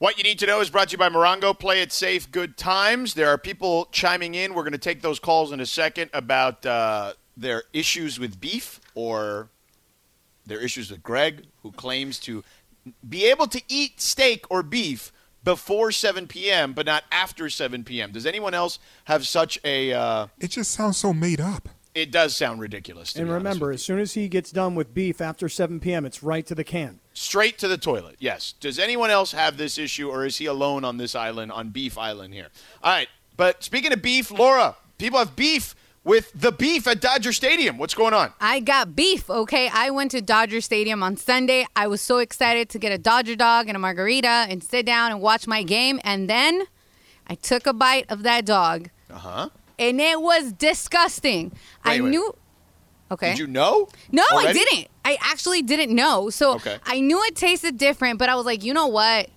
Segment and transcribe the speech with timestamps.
[0.00, 1.56] What you need to know is brought to you by Morongo.
[1.56, 3.12] Play it safe, good times.
[3.12, 4.54] There are people chiming in.
[4.54, 8.80] We're going to take those calls in a second about uh, their issues with beef
[8.94, 9.50] or
[10.46, 12.42] their issues with Greg, who claims to
[13.06, 15.12] be able to eat steak or beef
[15.44, 18.10] before 7 p.m., but not after 7 p.m.
[18.10, 19.92] Does anyone else have such a.
[19.92, 21.68] Uh, It just sounds so made up.
[22.00, 23.12] It does sound ridiculous.
[23.14, 25.80] To And be remember, with as soon as he gets done with beef after 7
[25.80, 27.00] p.m., it's right to the can.
[27.12, 28.16] straight to the toilet.
[28.18, 28.52] Yes.
[28.60, 31.96] Does anyone else have this issue, or is he alone on this island, on Beef
[31.98, 32.48] Island here?
[32.82, 33.08] All right.
[33.36, 37.76] But speaking of beef, Laura, people have beef with the beef at Dodger Stadium.
[37.78, 38.32] What's going on?
[38.40, 39.68] I got beef, okay?
[39.72, 41.66] I went to Dodger Stadium on Sunday.
[41.76, 45.10] I was so excited to get a Dodger dog and a margarita and sit down
[45.12, 46.00] and watch my game.
[46.04, 46.64] And then
[47.26, 49.48] I took a bite of that dog, Uh huh.
[49.80, 51.50] And it was disgusting.
[51.84, 52.10] I Wait, wait.
[52.10, 52.34] knew.
[53.10, 53.30] Okay.
[53.30, 53.88] Did you know?
[54.12, 54.86] No, I didn't.
[55.04, 56.30] I actually didn't know.
[56.30, 56.78] So Okay.
[56.84, 59.28] I knew it tasted different, but I was like, you know what?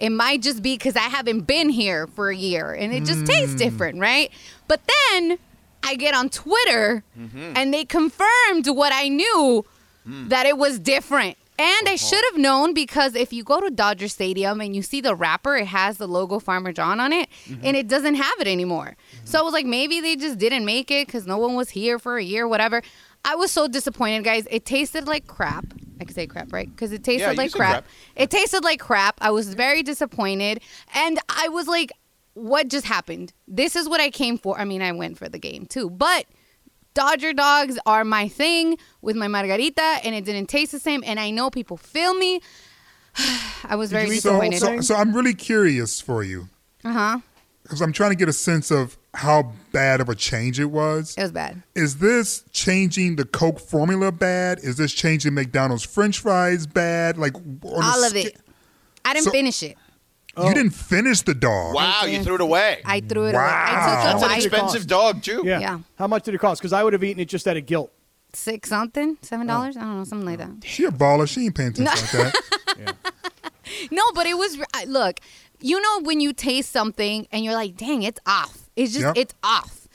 [0.00, 3.24] It might just be because I haven't been here for a year and it just
[3.24, 4.32] tastes different, right?
[4.66, 4.80] But
[5.14, 5.38] then
[5.84, 7.52] I get on Twitter Mm-hmm.
[7.54, 9.64] and they confirmed what I knew
[10.04, 10.26] Hmm.
[10.28, 11.36] that it was different.
[11.62, 11.92] And Uh-huh.
[11.92, 15.14] I should have known because if you go to Dodger Stadium and you see the
[15.14, 17.64] wrapper, it has the logo Farmer John on it, Mm-hmm.
[17.66, 18.96] and it doesn't have it anymore.
[19.24, 21.98] So I was like, maybe they just didn't make it because no one was here
[21.98, 22.82] for a year, whatever.
[23.24, 24.48] I was so disappointed, guys.
[24.50, 25.66] It tasted like crap.
[26.00, 26.68] I could say crap, right?
[26.68, 27.70] Because it tasted Yeah, like crap.
[27.70, 27.84] crap.
[28.16, 29.16] It tasted like crap.
[29.20, 30.60] I was very disappointed,
[30.94, 31.92] and I was like,
[32.34, 33.32] "What just happened?
[33.46, 36.26] This is what I came for." I mean, I went for the game too, but
[36.94, 41.02] Dodger dogs are my thing with my margarita, and it didn't taste the same.
[41.06, 42.40] And I know people feel me.
[43.64, 44.58] I was very the So, disappointed.
[44.60, 46.48] so, so I'm really curious for you
[46.84, 47.18] Uh huh.
[47.62, 51.14] because I'm trying to get a sense of how bad of a change it was.
[51.18, 51.62] It was bad.
[51.74, 54.58] Is this changing the Coke formula bad?
[54.60, 57.18] Is this changing McDonald's French fries bad?
[57.18, 58.36] Like All of sca- it.
[59.04, 59.76] I didn't So- finish it.
[60.36, 60.54] You oh.
[60.54, 61.74] didn't finish the dog.
[61.74, 62.80] Wow, you threw it away.
[62.86, 63.40] I threw it Wow.
[63.40, 63.48] away.
[63.50, 64.28] I That's took an a much bite.
[64.28, 65.42] did it expensive dog, too.
[65.44, 65.58] Yeah.
[65.60, 65.78] Yeah.
[65.98, 66.60] How much did it cost?
[66.62, 67.92] Because I would have eaten it just out of guilt.
[68.32, 69.76] Six something, seven dollars.
[69.76, 70.64] I don't know, something like that.
[70.66, 71.28] She a baller.
[71.28, 72.96] She ain't paying attention like that.
[73.90, 75.20] No, but it was look.
[75.60, 79.14] You know when you taste something and you're like, "Dang, it's off." It's just Yep.
[79.16, 79.86] it's off.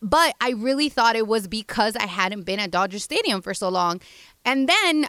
[0.00, 3.68] But I really thought it was because I hadn't been at Dodger Stadium for so
[3.68, 4.00] long,
[4.44, 5.06] and then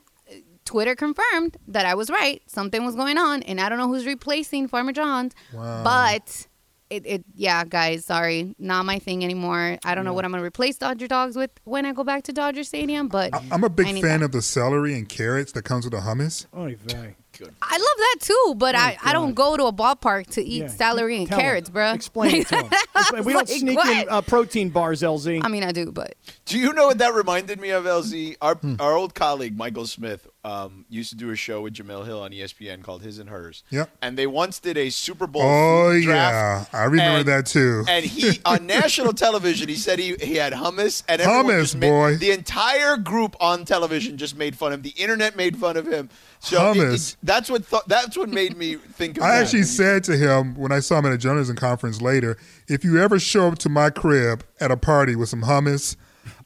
[0.68, 2.42] Twitter confirmed that I was right.
[2.48, 5.34] Something was going on, and I don't know who's replacing Farmer John's.
[5.54, 5.84] Wow.
[5.84, 6.48] But
[6.90, 9.78] it, it, yeah, guys, sorry, not my thing anymore.
[9.84, 12.34] I don't know what I'm gonna replace Dodger dogs with when I go back to
[12.34, 13.08] Dodger Stadium.
[13.08, 14.24] But I- I'm a big fan that.
[14.24, 16.46] of the celery and carrots that comes with the hummus.
[16.54, 17.16] Oh, very.
[17.38, 17.54] good.
[17.62, 20.68] I love that too, but I, I don't go to a ballpark to eat Yeah.
[20.70, 21.44] celery and Tell 'em.
[21.46, 21.92] carrots, bro.
[21.92, 22.70] Explain it to him.
[22.96, 23.96] Explain- We don't Like, sneak what?
[24.08, 25.42] in uh, protein bars, LZ.
[25.44, 28.38] I mean, I do, but Do you know what that reminded me of, LZ?
[28.42, 32.22] Our our old colleague Michael Smith um, used to do a show with Jemele Hill
[32.22, 33.64] on ESPN called His and Hers.
[33.70, 33.90] Yep.
[34.02, 35.42] And they once did a Super Bowl.
[35.44, 37.84] Oh food yeah, I remember and- that too.
[37.88, 42.16] And he on national television, he said he, he had hummus, and Hummus, made- boy.
[42.18, 44.84] the entire group on television just made fun of him.
[44.84, 46.10] The internet made fun of him.
[46.40, 47.14] So it- Hummus.
[47.14, 49.24] it- that's what th- that's what made me think of.
[49.24, 49.42] I that.
[49.44, 52.38] actually said to him when I saw him at a journalism conference later,
[52.70, 55.96] if you ever show up to my crib at a party with some hummus,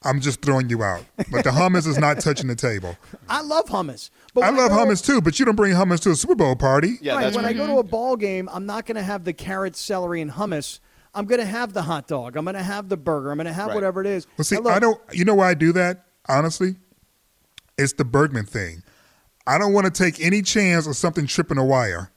[0.03, 1.03] I'm just throwing you out.
[1.31, 2.97] But the hummus is not touching the table.
[3.29, 4.09] I love hummus.
[4.33, 6.55] But I love go- hummus too, but you don't bring hummus to a Super Bowl
[6.55, 6.97] party.
[7.01, 7.55] Yeah, right, that's when right.
[7.55, 10.31] I go to a ball game, I'm not going to have the carrot, celery, and
[10.31, 10.79] hummus.
[11.13, 12.37] I'm going to have the hot dog.
[12.37, 13.31] I'm going to have the burger.
[13.31, 13.75] I'm going to have Right.
[13.75, 14.27] whatever it is.
[14.37, 15.01] Well, see, Now, look, I don't.
[15.11, 16.05] You know why I do that?
[16.29, 16.75] Honestly,
[17.77, 18.83] it's the Bergman thing.
[19.45, 22.11] I don't want to take any chance of something tripping a wire,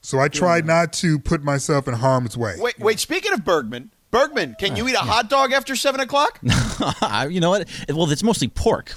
[0.00, 2.54] so I try not to put myself in harm's way.
[2.58, 2.98] Wait, wait.
[3.00, 6.38] Speaking of Bergman, Bergman, can you eat a hot dog after seven o'clock?
[7.30, 7.68] you know what?
[7.88, 8.94] Well, it's mostly pork,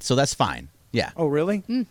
[0.00, 0.68] so that's fine.
[0.92, 1.10] Yeah.
[1.16, 1.58] Oh, really?
[1.58, 1.82] Hmm.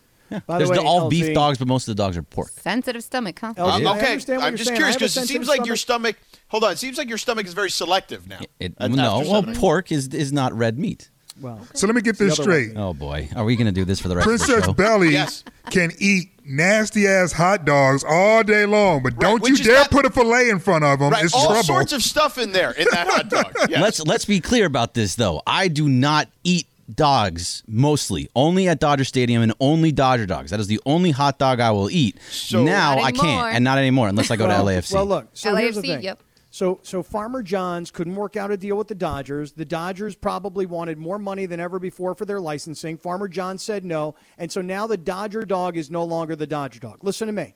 [0.46, 2.50] By There's the way, the all beef dogs, but most of the dogs are pork.
[2.50, 3.54] sensitive stomach, huh?
[3.58, 4.78] LZ, Um, okay, understand what I'm you're just saying.
[4.78, 6.18] Curious because it seems like your stomach.
[6.18, 6.44] stomach.
[6.50, 8.40] Hold on, it seems like your stomach is very selective now.
[8.60, 9.56] It, At- no, well, seven.
[9.56, 11.10] pork is is not red meat.
[11.42, 12.66] Well, So let me get this other way.
[12.66, 12.78] straight.
[12.78, 14.74] Oh boy, are we going to do this for the rest of Princess the show?
[14.74, 15.44] Belly Yes.
[15.72, 19.92] can eat nasty ass hot dogs all day long, but don't which you dare not-
[19.92, 21.12] put a fillet in front of them.
[21.12, 21.64] Right, It's all trouble.
[21.64, 23.54] sorts of stuff in there in that hot dog.
[23.70, 23.82] Yes.
[23.82, 25.42] Let's let's be clear about this though.
[25.46, 26.66] I do not eat
[26.96, 30.50] dogs mostly only at Dodger Stadium and only Dodger dogs.
[30.52, 32.18] That is the only hot dog I will eat.
[32.32, 34.94] So- now I can't, and not anymore unless I go well, to LAFC.
[34.94, 35.28] Well, look.
[35.34, 36.04] So here's the LAFC, thing.
[36.04, 36.20] yep.
[36.52, 39.52] So, so Farmer John's couldn't work out a deal with the Dodgers.
[39.52, 42.98] The Dodgers probably wanted more money than ever before for their licensing.
[42.98, 46.80] Farmer John said no, and so now the Dodger dog is no longer the Dodger
[46.80, 47.04] dog.
[47.04, 47.54] Listen to me.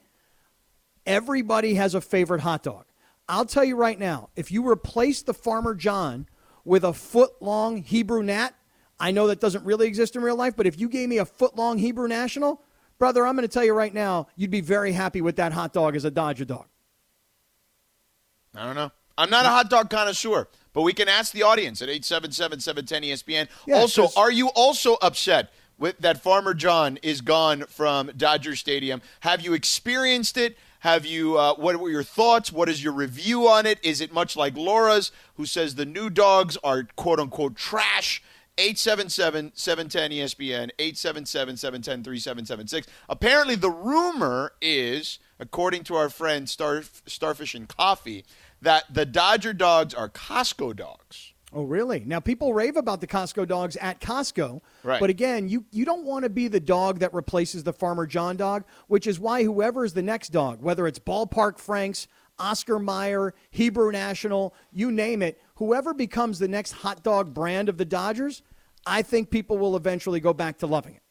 [1.06, 2.86] Everybody has a favorite hot dog.
[3.28, 6.28] I'll tell you right now, if you replace the Farmer John
[6.64, 8.52] with a foot long Hebrew Nat,
[9.00, 11.26] I know that doesn't really exist in real life, but if you gave me a
[11.26, 12.62] foot long Hebrew National,
[13.00, 15.74] brother, I'm going to tell you right now, you'd be very happy with that hot
[15.74, 16.68] dog as a Dodger dog.
[18.56, 18.92] I don't know.
[19.18, 23.48] I'm not a hot dog connoisseur, but we can ask the audience at 877-710-ESPN.
[23.68, 29.02] Yeah, also, are you also upset with that Farmer John is gone from Dodger Stadium?
[29.22, 30.58] Have you experienced it?
[30.80, 31.38] Have you?
[31.38, 32.52] Uh, what were your thoughts?
[32.52, 33.80] What is your review on it?
[33.84, 38.22] Is it much like Laura's, who says the new dogs are quote unquote trash?
[38.58, 42.86] 877-710-ESPN, 877-710-3776.
[43.10, 48.24] Apparently, the rumor is, according to our friend Star, Starfish and Coffee,
[48.64, 51.34] that the Dodger dogs are Costco dogs.
[51.56, 52.04] Oh, really?
[52.04, 55.00] Now people rave about the Costco dogs at Costco, Right.
[55.00, 58.38] but again, you you don't want to be the dog that replaces the Farmer John
[58.38, 62.08] dog, which is why whoever is the next dog, whether it's Ballpark Franks,
[62.40, 67.78] Oscar Mayer, Hebrew National, you name it, whoever becomes the next hot dog brand of
[67.78, 68.42] the Dodgers,
[68.88, 71.02] I think people will eventually go back to loving it.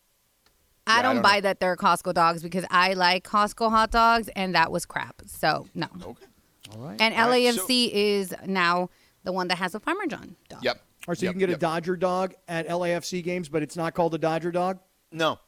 [0.88, 4.28] I I don't don't buy that they're Costco dogs because I like Costco hot dogs,
[4.34, 5.22] and that was crap.
[5.26, 5.86] So no.
[6.04, 6.26] Okay.
[6.74, 7.00] All right.
[7.00, 8.90] And All right, LAFC is now
[9.24, 10.64] the one that has a Farmer John dog.
[10.64, 10.80] Yep.
[11.08, 11.58] Or so you can get yep.
[11.58, 14.78] a Dodger dog at LAFC games, but it's not called a Dodger dog.
[15.10, 15.38] No.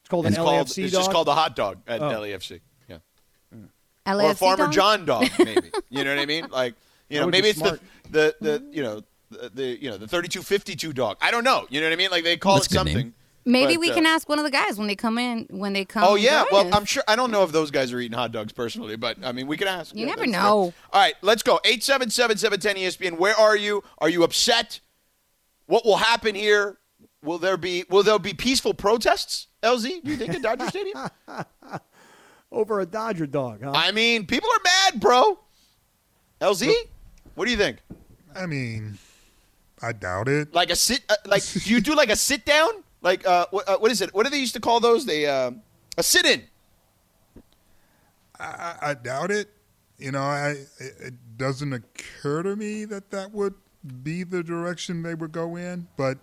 [0.00, 0.66] It's called It's an called.
[0.68, 1.00] LAFC It's dog.
[1.00, 2.08] just called a hot dog at Oh.
[2.08, 2.60] LAFC.
[2.88, 2.98] Yeah.
[4.06, 4.72] LAFC or a Farmer dog?
[4.72, 5.70] John dog, maybe.
[5.90, 6.46] you know what I mean?
[6.50, 6.74] Like,
[7.10, 7.80] you know, would be maybe it's the, smart.
[8.10, 11.16] the the you know the, the you know the thirty two fifty two dog.
[11.20, 11.66] I don't know.
[11.70, 12.10] You know what I mean?
[12.10, 12.94] Like they call That's it a good name.
[12.94, 13.14] something.
[13.48, 15.72] Maybe But, we uh, can ask one of the guys when they come in when
[15.72, 16.02] they come.
[16.04, 16.68] Oh yeah, well.
[16.74, 19.30] I'm sure I don't know if those guys are eating hot dogs personally, but I
[19.30, 19.94] mean we can ask.
[19.94, 20.42] You Yeah, never that's fair.
[20.42, 20.56] know.
[20.92, 21.60] All right, let's go.
[21.64, 23.18] 877-710-ESPN.
[23.18, 23.84] Where are you?
[23.98, 24.80] Are you upset?
[25.66, 26.78] What will happen here?
[27.22, 29.46] Will there be will there be peaceful protests?
[29.62, 31.08] LZ, do you think at Dodger Stadium?
[32.50, 33.72] over a Dodger dog, huh?
[33.74, 35.38] I mean, people are mad, bro.
[36.40, 36.72] LZ,
[37.36, 37.78] what do you think?
[38.34, 38.98] I mean,
[39.80, 40.52] I doubt it.
[40.52, 41.02] Like a sit?
[41.08, 42.70] Uh, like do you do like a sit down?
[43.06, 44.12] Like uh, what, uh, what is it?
[44.12, 45.06] What do they used to call those?
[45.06, 45.52] They uh,
[45.96, 46.42] a sit in.
[48.36, 49.48] I, I doubt it.
[49.96, 53.54] You know, I it doesn't occur to me that that would
[54.02, 55.86] be the direction they would go in.
[55.96, 56.18] But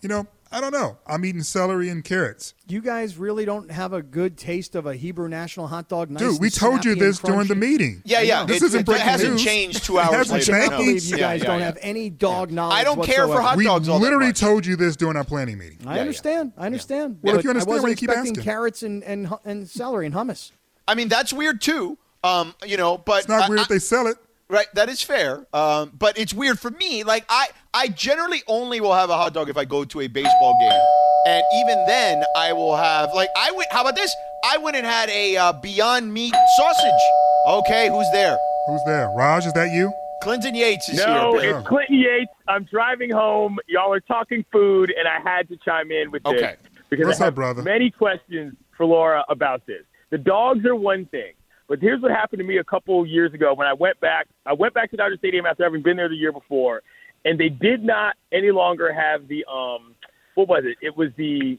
[0.00, 0.98] you know, I don't know.
[1.06, 4.94] I'm eating celery and carrots, you guys really don't have a good taste of a
[4.94, 6.10] Hebrew National hot dog.
[6.10, 6.40] Nice dude.
[6.40, 8.02] we told you this during the meeting.
[8.04, 8.44] Yeah, yeah.
[8.44, 9.44] This it, isn't it breaking hasn't news.
[9.44, 10.52] changed two hours hasn't later.
[10.54, 10.70] I changed.
[10.70, 10.78] can't No.
[10.86, 11.64] believe you Yeah, guys yeah, don't yeah.
[11.66, 12.76] have any dog knowledge.
[12.78, 14.40] I don't care for hot dogs all that literally much.
[14.40, 15.78] told you this during our planning meeting.
[15.86, 16.52] I Yeah, understand.
[16.58, 17.18] I understand.
[17.22, 18.44] Well, if you understand, I wasn't why you keep expecting asking?
[18.44, 20.52] carrots and, and and celery and hummus.
[20.86, 21.98] I mean, that's weird too.
[22.24, 24.16] Um, you know, but It's not I- weird I- if they sell it.
[24.48, 25.46] Right, that is fair.
[25.54, 27.04] Um, but it's weird for me.
[27.04, 30.06] Like I, I generally only will have a hot dog if I go to a
[30.06, 30.80] baseball game,
[31.26, 33.72] and even then, I will have like I went.
[33.72, 34.14] How about this?
[34.44, 37.00] I went and had a uh, Beyond Meat sausage.
[37.48, 38.36] Okay, who's there?
[38.66, 39.08] Who's there?
[39.16, 39.90] Raj, is that you?
[40.22, 41.58] Clinton Yates is No, here.
[41.58, 42.30] it's Clinton Yates.
[42.46, 43.58] I'm driving home.
[43.68, 46.56] Y'all are talking food, and I had to chime in with this Okay.
[46.90, 47.62] because What's I up, have brother?
[47.62, 49.82] many questions for Laura about this.
[50.10, 51.32] The dogs are one thing,
[51.68, 54.26] but here's what happened to me a couple years ago when I went back.
[54.44, 56.82] I went back to Dodger Stadium after having been there the year before,
[57.24, 59.94] and they did not any longer have the um,
[60.34, 60.76] what was it?
[60.80, 61.58] It was the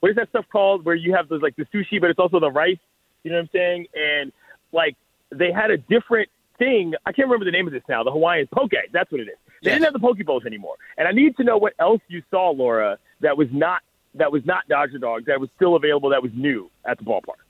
[0.00, 2.40] what is that stuff called where you have those like the sushi, but it's also
[2.40, 2.76] the rice.
[3.24, 3.86] You know what I'm saying?
[3.94, 4.32] And
[4.72, 4.96] like
[5.30, 6.28] they had a different
[6.58, 6.94] thing.
[7.06, 8.02] I can't remember the name of this now.
[8.02, 8.72] The Hawaiian poke.
[8.92, 9.36] That's what it is.
[9.62, 9.74] They Yes.
[9.76, 10.74] didn't have the poke bowls anymore.
[10.98, 13.82] And I need to know what else you saw, Laura, that was not
[14.14, 17.40] that was not Dodger Dogs, that was still available, that was new at the ballpark.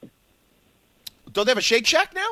[1.32, 2.28] Don't they have a Shake Shack now?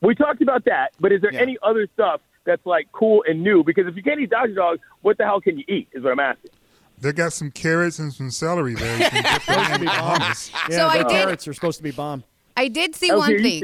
[0.00, 1.40] We talked about that, but is there Yeah.
[1.42, 3.62] any other stuff that's like cool and new?
[3.64, 5.88] Because if you can't eat Dodger Dogs, what the hell can you eat?
[5.92, 6.50] Is what I'm asking.
[6.98, 8.96] They got some carrots and some celery there.
[8.98, 10.52] You can dip that in hummus.
[10.68, 12.22] Yeah, So I the did- carrots are supposed to be bomb.
[12.56, 13.60] I did see LT, one are you thing.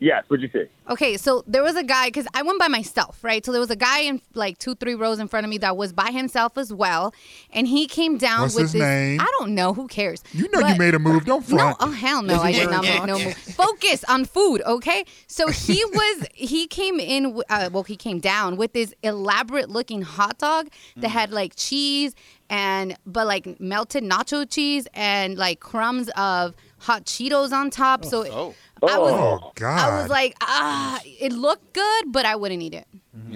[0.00, 0.04] that?
[0.04, 0.24] Yes.
[0.28, 0.68] What'd you say?
[0.90, 3.44] Okay, so there was a guy because I went by myself, right?
[3.44, 5.76] So there was a guy in like two, three rows in front of me that
[5.76, 7.14] was by himself as well,
[7.52, 8.80] and he came down What's with his this.
[8.82, 9.20] name?
[9.20, 9.72] I don't know.
[9.72, 10.22] Who cares?
[10.32, 11.24] You know you made a move.
[11.24, 12.40] Don't No, oh hell no!
[12.40, 13.34] I did not make no move.
[13.56, 15.04] Focus on food, okay?
[15.28, 17.40] So he was he came in.
[17.48, 21.12] Uh, well, he came down with this elaborate looking hot dog that Mm.
[21.12, 22.14] had like cheese
[22.48, 28.04] and but like melted nacho cheese and like crumbs of hot Cheetos on top.
[28.04, 28.54] So Oh.
[28.82, 29.78] I was Oh, God.
[29.78, 32.86] I was like, ah, it looked good, but I wouldn't eat it.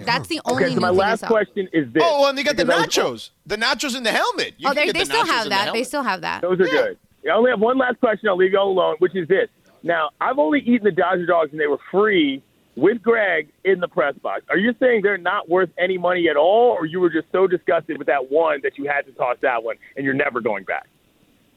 [0.07, 0.65] That's the only.
[0.65, 1.27] Okay, so my new thing I last saw.
[1.29, 2.03] question is this.
[2.05, 3.31] Oh, and they got the Because was- nachos.
[3.47, 4.55] The nachos in the helmet.
[4.57, 5.73] You Oh, they, they the still nachos have in the that.
[5.75, 6.41] They still have that.
[6.43, 6.99] Those are good.
[7.27, 8.29] I only have one last question.
[8.29, 9.49] I'll leave you all alone, which is this.
[9.83, 12.43] Now, I've only eaten the Dodger dogs, and they were free
[12.77, 14.43] with Greg in the press box.
[14.49, 17.47] Are you saying they're not worth any money at all, or you were just so
[17.47, 20.65] disgusted with that one that you had to toss that one, and you're never going
[20.65, 20.87] back?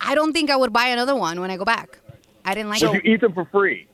[0.01, 1.99] I don't think I would buy another one when I go back.
[2.45, 3.05] I didn't like But it.
[3.05, 3.87] you eat them for free.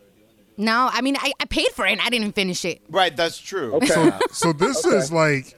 [0.57, 2.81] No, I mean I, I paid for it and I didn't finish it.
[2.89, 3.74] Right, that's true.
[3.75, 3.88] Okay.
[3.88, 5.57] So, so this is like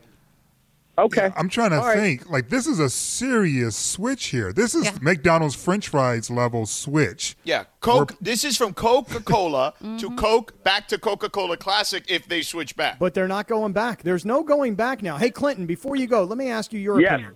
[0.97, 1.29] Okay.
[1.35, 1.97] I'm trying to All right.
[1.99, 2.29] think.
[2.29, 4.53] Like this is a serious switch here.
[4.53, 4.97] This is Yeah.
[5.01, 7.35] McDonald's French fries level switch.
[7.43, 8.15] Yeah, Coke.
[8.21, 9.97] This is from Coca Cola Mm-hmm.
[9.97, 12.97] to Coke back to Coca Cola Classic if they switch back.
[12.97, 14.03] But they're not going back.
[14.03, 15.17] There's no going back now.
[15.17, 17.11] Hey, Clinton, before you go, let me ask you your Yes.
[17.15, 17.35] opinion.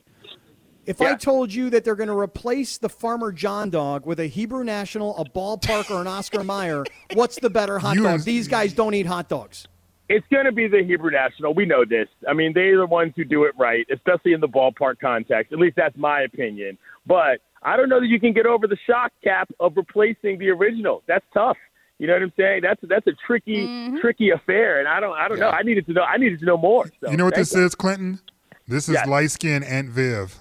[0.90, 4.26] If I told you that they're going to replace the Farmer John dog with a
[4.26, 8.16] Hebrew National, a ballpark, or an Oscar Mayer, what's the better hot You dog?
[8.16, 9.68] and- These guys don't eat hot dogs.
[10.10, 11.54] It's going to be the Hebrew National.
[11.54, 12.08] We know this.
[12.28, 15.54] I mean, they're the ones who do it right, especially in the ballpark context.
[15.54, 16.80] At least that's my opinion.
[17.06, 20.50] But I don't know that you can get over the shock cap of replacing the
[20.50, 21.04] original.
[21.08, 21.58] That's tough.
[22.00, 22.62] You know what I'm saying?
[22.64, 23.98] That's that's a tricky, mm-hmm.
[24.00, 25.50] tricky affair, and I don't, I don't know.
[25.50, 26.02] I needed to know.
[26.02, 26.90] I needed to know more.
[27.02, 28.20] So, You know what thank this is, Clinton?
[28.68, 29.08] This is Yes.
[29.08, 30.40] light skin Aunt Viv.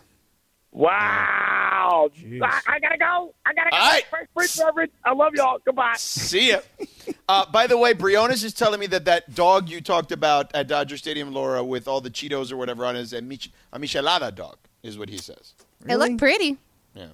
[0.73, 2.11] Wow!
[2.43, 3.35] I, I gotta go.
[3.47, 3.77] I gotta go.
[3.77, 4.05] All right.
[4.11, 4.91] First, first beverage.
[5.05, 5.59] I love y'all.
[5.65, 5.95] Goodbye.
[5.97, 6.61] See ya.
[7.29, 10.69] Uh, by the way, Briones is telling me that that dog you talked about at
[10.69, 13.79] Dodger Stadium, Laura, with all the Cheetos or whatever on it, is a, mich- a
[13.79, 15.55] Michelada dog, is what he says.
[15.89, 16.59] It looked pretty.
[16.95, 17.07] Yeah.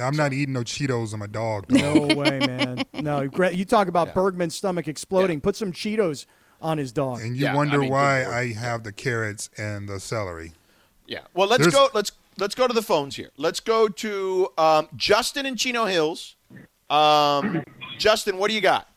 [0.00, 1.66] I'm not eating no Cheetos on my dog.
[1.68, 1.80] dog.
[1.80, 2.82] No way, man.
[2.94, 3.20] No,
[3.52, 5.40] you talk about Bergman's stomach exploding.
[5.40, 6.26] Put some Cheetos
[6.60, 7.20] on his dog.
[7.20, 8.24] And you Yeah, I wonder mean, why.
[8.26, 10.52] I have the carrots and the celery.
[11.06, 11.20] Yeah.
[11.34, 11.88] Well, let's There's- go.
[11.94, 13.30] Let's let's go to the phones here.
[13.36, 16.36] Let's go to um, Justin in Chino Hills.
[16.90, 17.62] Um,
[17.98, 18.88] Justin, what do you got?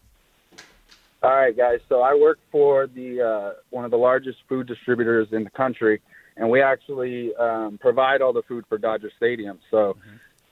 [1.23, 1.79] All right, guys.
[1.87, 6.01] So I work for the uh, one of the largest food distributors in the country,
[6.37, 9.59] and we actually um, provide all the food for Dodger Stadium.
[9.69, 9.97] So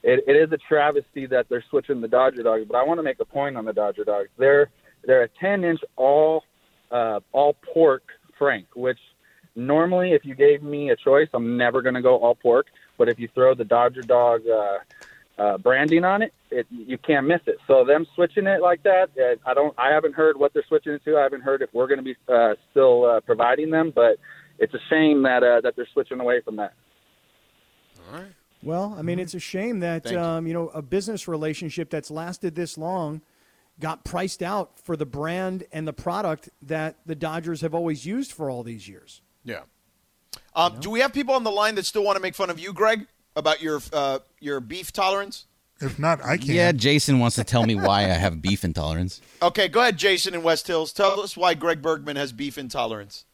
[0.04, 2.66] it, it is a travesty that they're switching the Dodger Dogs.
[2.68, 4.30] But I want to make a point on the Dodger Dogs.
[4.38, 4.70] They're
[5.06, 6.44] they're a 10 inch all
[6.92, 8.04] uh, all pork
[8.38, 9.00] Frank, which
[9.56, 12.68] normally if you gave me a choice, I'm never going to go all pork.
[13.00, 17.26] But if you throw the Dodger Dog uh, uh, branding on it, it you can't
[17.26, 17.58] miss it.
[17.66, 19.74] So them switching it like that, uh, I don't.
[19.80, 21.18] I haven't heard what they're switching it to.
[21.18, 24.18] I haven't heard if we're going to be uh, still uh, providing them, but
[24.60, 26.74] it's a shame that uh, that they're switching away from that.
[28.12, 28.32] All right.
[28.62, 32.12] Well, I mean, it's a shame that Thank um, you know a business relationship that's
[32.12, 33.22] lasted this long
[33.80, 38.34] got priced out for the brand and the product that the Dodgers have always used
[38.34, 39.22] for all these years.
[39.46, 39.62] Yeah.
[40.56, 42.60] Um, Do we have people on the line that still want to make fun of
[42.60, 45.46] you, Greg, about your uh, your beef tolerance?
[45.82, 46.48] If not, I can.
[46.48, 49.22] Yeah, Jason wants to tell me why I have beef intolerance.
[49.42, 50.92] Okay, go ahead, Jason in West Hills.
[50.92, 53.26] Tell us why Greg Bergman has beef intolerance.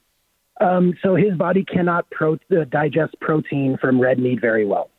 [0.61, 4.89] Um, so his body cannot pro- uh, digest protein from red meat very well.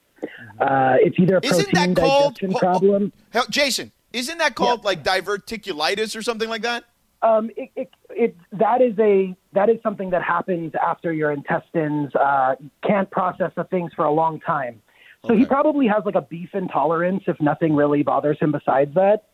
[0.61, 3.13] Uh, it's either a Isn't protein that called digestion ho- ho- problem.
[3.31, 3.93] Hell, Jason?
[4.13, 6.85] Isn't that called like diverticulitis or something like that?
[7.23, 12.15] Um, it, it, it, that is a that is something that happens after your intestines
[12.15, 14.83] uh, can't process the things for a long time.
[15.27, 19.25] So he probably has like a beef intolerance if nothing really bothers him besides that.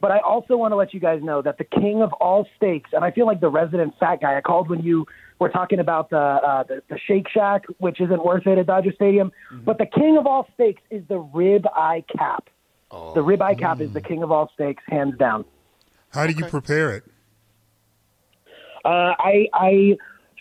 [0.00, 2.90] But I also want to let you guys know that the king of all steaks,
[2.92, 5.06] and I feel like the resident fat guy I called when you
[5.38, 8.92] were talking about the uh, the, the Shake Shack, which isn't worth it at Dodger
[8.94, 9.32] Stadium.
[9.64, 12.48] But the king of all steaks is the rib eye cap.
[13.14, 15.44] The rib eye cap is the king of all steaks, hands down.
[16.10, 17.04] How do you prepare it?
[18.84, 19.96] Uh, I I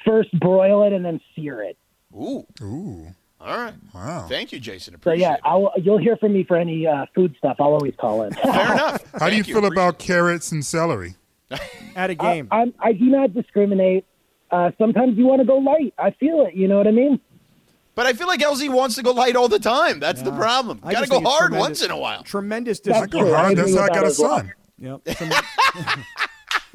[0.06, 1.78] first broil it and then sear it.
[2.16, 3.08] Ooh, Ooh,
[3.42, 3.74] all right.
[3.94, 4.26] wow.
[4.30, 4.96] Thank you, Jason.
[5.04, 5.40] So yeah, it.
[5.44, 7.56] I'll, you'll hear from me for any uh, food stuff.
[7.60, 8.34] I'll always call in.
[8.34, 9.04] Fair enough.
[9.20, 11.16] How do you Thank feel about carrots and celery?
[11.96, 14.06] At a game, I'm, I do not discriminate.
[14.52, 15.94] Uh, sometimes you want to go light.
[15.98, 16.54] I feel it.
[16.56, 17.20] You know what I mean?
[17.96, 20.00] But I feel like LZ wants to go light all the time.
[20.00, 20.80] That's the problem.
[20.84, 22.24] I Got to go hard once in a while.
[22.24, 23.26] Tremendous That's I discipline.
[23.32, 23.58] go hard.
[23.58, 24.38] That's how I got a as well.
[24.40, 24.54] son.
[24.80, 25.08] Yep.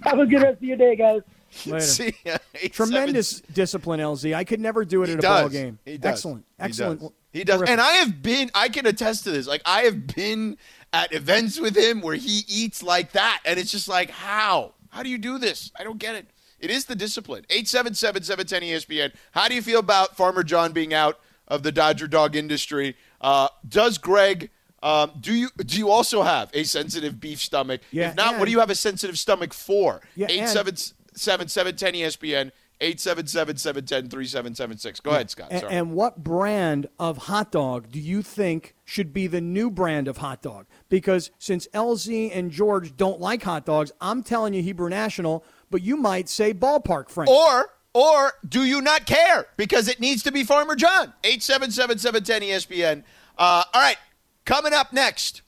[0.04, 1.22] Have a good rest of your day, guys.
[1.66, 1.80] later.
[1.84, 2.14] See,
[2.54, 4.34] eight, Tremendous seven- discipline, LZ.
[4.34, 5.40] I could never do it He at a does.
[5.42, 5.78] ball game.
[5.84, 6.12] He does.
[6.12, 6.44] Excellent.
[6.58, 7.00] He Excellent.
[7.00, 7.10] does.
[7.32, 7.62] He does.
[7.62, 9.46] And I have been, I can attest to this.
[9.46, 10.56] Like, I have been
[10.92, 13.40] at events with him where he eats like that.
[13.44, 14.72] And it's just like, how?
[14.90, 15.70] How do you do this?
[15.78, 16.26] I don't get it.
[16.58, 17.44] It is the discipline.
[17.50, 18.62] 877 710
[19.08, 19.14] ESPN.
[19.32, 22.96] How do you feel about Farmer John being out of the Dodger dog industry?
[23.20, 24.50] Uh, does Greg.
[24.82, 27.80] Um, do you do you also have a sensitive beef stomach?
[27.90, 30.00] Yeah, if not, what do you have a sensitive stomach for?
[30.14, 35.00] Yeah, and- 877 710 ESPN, 877 710 3776.
[35.00, 35.50] Go ahead, Scott.
[35.50, 35.72] Sorry.
[35.72, 40.18] and what brand of hot dog do you think should be the new brand of
[40.18, 40.66] hot dog?
[40.88, 45.82] Because since LZ and George don't like hot dogs, I'm telling you Hebrew National, but
[45.82, 47.28] you might say ballpark, Frank.
[47.30, 51.14] Or or do you not care because it needs to be Farmer John?
[51.24, 53.02] 877-710-ESPN.
[53.36, 53.96] Uh, all right,
[54.44, 55.42] coming up next,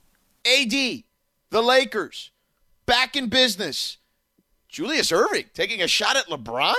[0.45, 1.03] AD, the
[1.61, 2.31] Lakers,
[2.85, 3.97] back in business.
[4.71, 6.73] Julius Erving taking a shot at LeBron?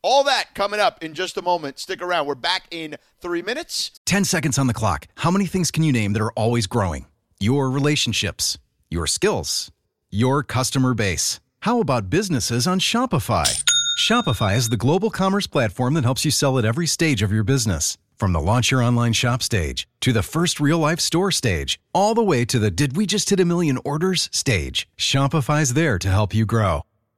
[0.00, 1.78] All that coming up in just a moment.
[1.78, 2.26] Stick around.
[2.26, 3.90] We're back in three minutes.
[4.06, 5.08] 10 seconds on the clock.
[5.16, 7.04] How many things can you name that are always growing?
[7.38, 8.56] Your relationships,
[8.88, 9.70] your skills,
[10.10, 11.38] your customer base.
[11.60, 13.62] How about businesses on Shopify?
[13.98, 17.44] Shopify is the global commerce platform that helps you sell at every stage of your
[17.44, 17.98] business.
[18.16, 22.14] From the launch your online shop stage to the first real life store stage, all
[22.14, 24.88] the way to the did we just hit a million orders stage.
[24.96, 26.84] Shopify's there to help you grow.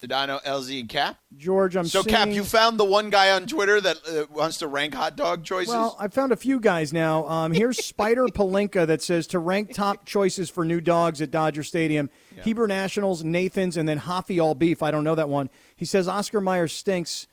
[0.00, 1.18] Sedano, LZ, and Cap.
[1.36, 4.56] George, I'm So, seeing, Cap, you found the one guy on Twitter that uh, wants
[4.58, 5.74] to rank hot dog choices?
[5.74, 7.26] Well, I found a few guys now.
[7.28, 11.62] Um, here's Spider Palinka that says to rank top choices for new dogs at Dodger
[11.62, 12.08] Stadium:
[12.42, 14.82] Hebrew Nationals, Nathan's, and then Hoffy All Beef.
[14.82, 15.50] I don't know that one.
[15.76, 17.26] He says Oscar Mayer stinks,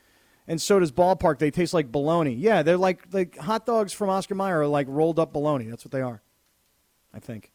[0.45, 1.39] and so does Ballpark.
[1.39, 2.33] They taste like bologna.
[2.33, 5.65] Yeah, they're like like hot dogs from Oscar Mayer are like rolled up bologna.
[5.65, 6.21] That's what they are.
[7.13, 7.51] I think.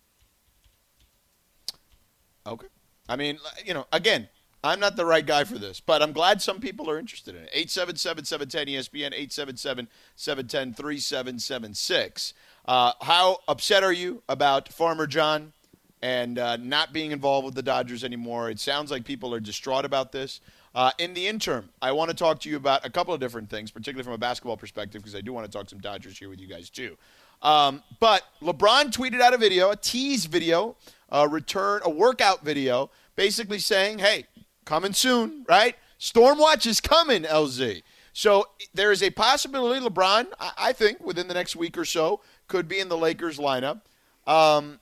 [2.47, 2.67] Okay.
[3.09, 4.29] I mean, you know, again,
[4.65, 7.43] I'm not the right guy for this, but I'm glad some people are interested in
[7.43, 7.51] it.
[7.53, 12.35] 877 710 ESPN, 877 710 3776.
[12.67, 15.53] How upset are you about Farmer John
[16.01, 18.51] and uh, not being involved with the Dodgers anymore?
[18.51, 20.41] It sounds like people are distraught about this.
[20.75, 23.51] Uh, in the interim, I want to talk to you about a couple of different
[23.51, 26.31] things, particularly from a basketball perspective, because I do want to talk some Dodgers here
[26.31, 26.97] with you guys, too.
[27.43, 30.77] Um, but LeBron tweeted out a video, a tease video,
[31.11, 34.27] a return, a workout video, basically saying, hey,
[34.65, 35.77] coming soon, right?
[35.99, 37.83] Stormwatch is coming, LZ.
[38.13, 42.21] So there is a possibility LeBron, I, I think, within the next week or so,
[42.49, 43.83] could be in the Lakers lineup.
[44.27, 44.81] Um,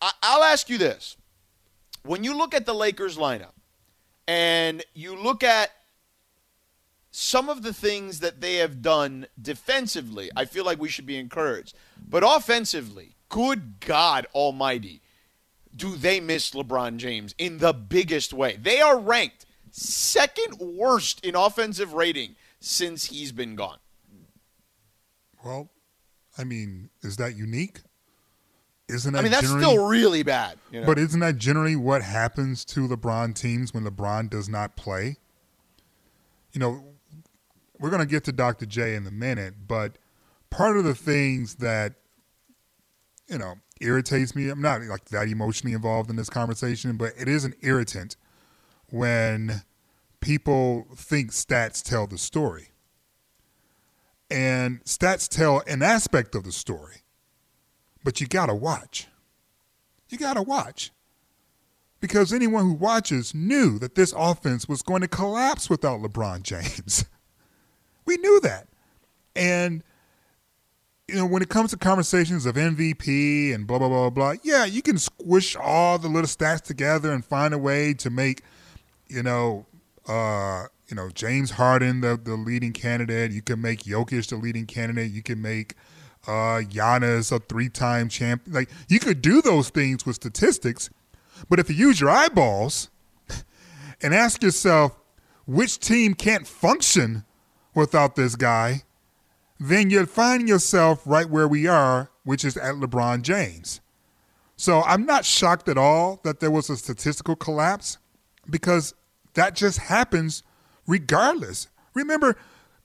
[0.00, 1.16] I, I'll ask you this.
[2.04, 3.52] When you look at the Lakers lineup
[4.26, 5.70] and you look at
[7.10, 11.18] some of the things that they have done defensively, I feel like we should be
[11.18, 11.76] encouraged.
[12.08, 15.02] But offensively, good God Almighty,
[15.74, 18.56] do they miss LeBron James in the biggest way?
[18.60, 23.78] They are ranked second worst in offensive rating since he's been gone.
[25.44, 25.70] Well,
[26.38, 27.80] I mean, is that unique?
[28.88, 30.58] Isn't that I mean, that's still really bad.
[30.70, 30.86] You know?
[30.86, 35.16] But isn't that generally what happens to LeBron teams when LeBron does not play?
[36.52, 36.84] You know,
[37.78, 38.66] we're going to get to Dr.
[38.66, 39.96] J in a minute, but
[40.50, 41.94] part of the things that,
[43.28, 47.28] you know, irritates me, I'm not like that emotionally involved in this conversation, but it
[47.28, 48.16] is an irritant
[48.90, 49.62] when
[50.20, 52.68] people think stats tell the story.
[54.30, 57.02] And stats tell an aspect of the story
[58.04, 59.08] but you got to watch.
[60.08, 60.90] You got to watch.
[62.00, 67.04] Because anyone who watches knew that this offense was going to collapse without LeBron James.
[68.06, 68.66] we knew that.
[69.36, 69.84] And,
[71.12, 74.64] you know, when it comes to conversations of MVP and blah, blah, blah, blah, yeah,
[74.64, 78.40] you can squish all the little stats together and find a way to make,
[79.08, 79.66] you know,
[80.08, 83.30] uh, you know, James Harden the, the leading candidate.
[83.30, 85.10] You can make Jokic the leading candidate.
[85.10, 85.74] You can make
[86.26, 88.54] uh, Giannis, a three-time champion.
[88.54, 90.88] Like you could do those things with statistics,
[91.50, 92.88] but if you use your eyeballs
[94.02, 94.98] and ask yourself
[95.44, 97.26] which team can't function
[97.74, 98.84] without this guy,
[99.68, 103.80] then you'll find yourself right where we are, which is at LeBron James.
[104.56, 107.98] So I'm not shocked at all that there was a statistical collapse
[108.48, 108.94] because
[109.34, 110.42] that just happens
[110.86, 111.68] regardless.
[111.94, 112.36] Remember,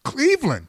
[0.04, 0.68] Cleveland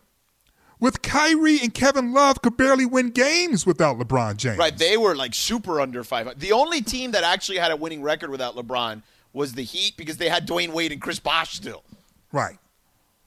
[0.80, 4.58] with Kyrie and Kevin Love could barely win games without LeBron James.
[4.58, 6.40] Right, they were like super under 500.
[6.40, 10.16] The only team that actually had a winning record without LeBron was the Heat because
[10.16, 11.84] they had Dwyane Wade and Chris Bosh still.
[12.32, 12.58] Right.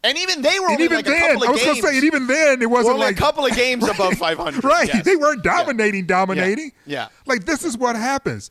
[0.03, 1.65] And even they were and only even like then, a couple of I was games.
[1.65, 3.95] going to say, and even then, it wasn't only like a couple of games right,
[3.95, 4.63] above 500.
[4.63, 4.87] Right.
[4.87, 5.05] yes.
[5.05, 6.71] They weren't dominating, dominating.
[6.85, 7.09] Yeah.
[7.27, 8.49] Like, this is what happens.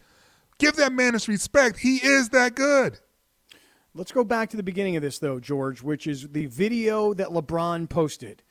[0.59, 1.79] Give that man his respect.
[1.79, 3.01] He is that good.
[3.95, 7.29] Let's go back to the beginning of this, though, George, which is the video that
[7.29, 8.43] LeBron posted.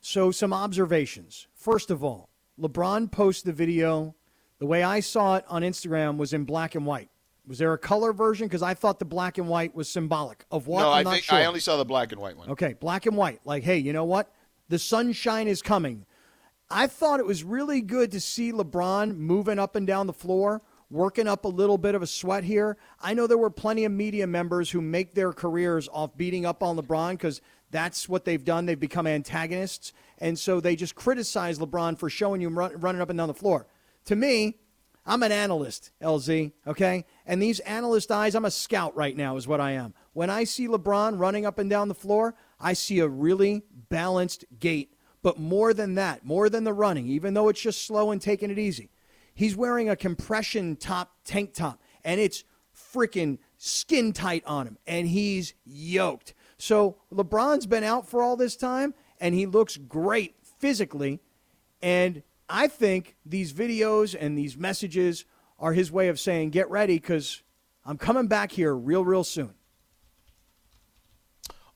[0.00, 1.48] So, some observations.
[1.54, 4.14] First of all, LeBron posted the video.
[4.58, 7.10] The way I saw it on Instagram was in black and white.
[7.46, 8.46] Was there a color version?
[8.46, 10.80] Because I thought the black and white was symbolic of what.
[10.80, 11.38] No, I'm I not think sure.
[11.38, 12.50] I only saw the black and white one.
[12.50, 13.40] Okay, black and white.
[13.44, 14.32] Like, hey, you know what?
[14.68, 16.06] The sunshine is coming.
[16.68, 20.62] I thought it was really good to see LeBron moving up and down the floor,
[20.90, 22.76] working up a little bit of a sweat here.
[23.00, 26.64] I know there were plenty of media members who make their careers off beating up
[26.64, 28.66] on LeBron because that's what they've done.
[28.66, 29.92] They've become antagonists.
[30.18, 33.34] And so they just criticize LeBron for showing you run, running up and down the
[33.34, 33.68] floor.
[34.06, 34.58] To me,
[35.06, 37.04] I'm an analyst, LZ, okay?
[37.24, 39.94] And these analyst eyes, I'm a scout right now, is what I am.
[40.12, 44.44] When I see LeBron running up and down the floor, I see a really balanced
[44.58, 44.92] gait.
[45.22, 48.50] But more than that, more than the running, even though it's just slow and taking
[48.50, 48.90] it easy,
[49.32, 52.44] he's wearing a compression top tank top, and it's
[52.94, 56.34] freaking skin tight on him, and he's yoked.
[56.58, 61.20] So LeBron's been out for all this time, and he looks great physically.
[61.82, 65.24] And I think these videos and these messages
[65.58, 67.42] are his way of saying, get ready because
[67.84, 69.54] I'm coming back here real, real soon.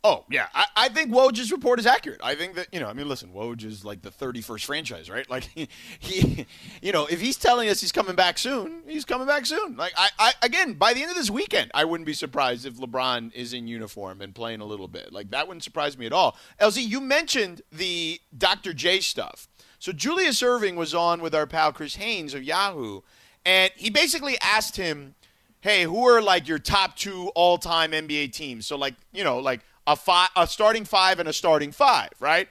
[0.03, 2.21] Oh yeah, I, I think Woj's report is accurate.
[2.25, 5.29] I think that you know, I mean, listen, Woj is like the 31st franchise, right?
[5.29, 6.47] Like he, he,
[6.81, 9.77] you know, if he's telling us he's coming back soon, he's coming back soon.
[9.77, 12.77] Like I, I, again, by the end of this weekend, I wouldn't be surprised if
[12.77, 15.13] LeBron is in uniform and playing a little bit.
[15.13, 16.35] Like that wouldn't surprise me at all.
[16.59, 18.73] LZ, you mentioned the Dr.
[18.73, 19.50] J stuff.
[19.81, 23.01] So Julius Erving was on with our pal Chris Haynes of Yahoo,
[23.47, 25.15] and he basically asked him,
[25.63, 29.61] "Hey, who are like your top two all-time NBA teams?" So like, you know, like
[29.87, 32.49] a five, a starting five, and a starting five, right?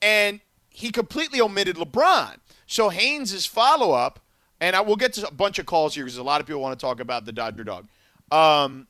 [0.00, 0.40] And
[0.70, 2.36] he completely omitted LeBron.
[2.66, 4.18] So Haynes' follow up,
[4.58, 6.62] and I will get to a bunch of calls here because a lot of people
[6.62, 7.88] want to talk about the Dodger dog.
[8.32, 8.86] Um,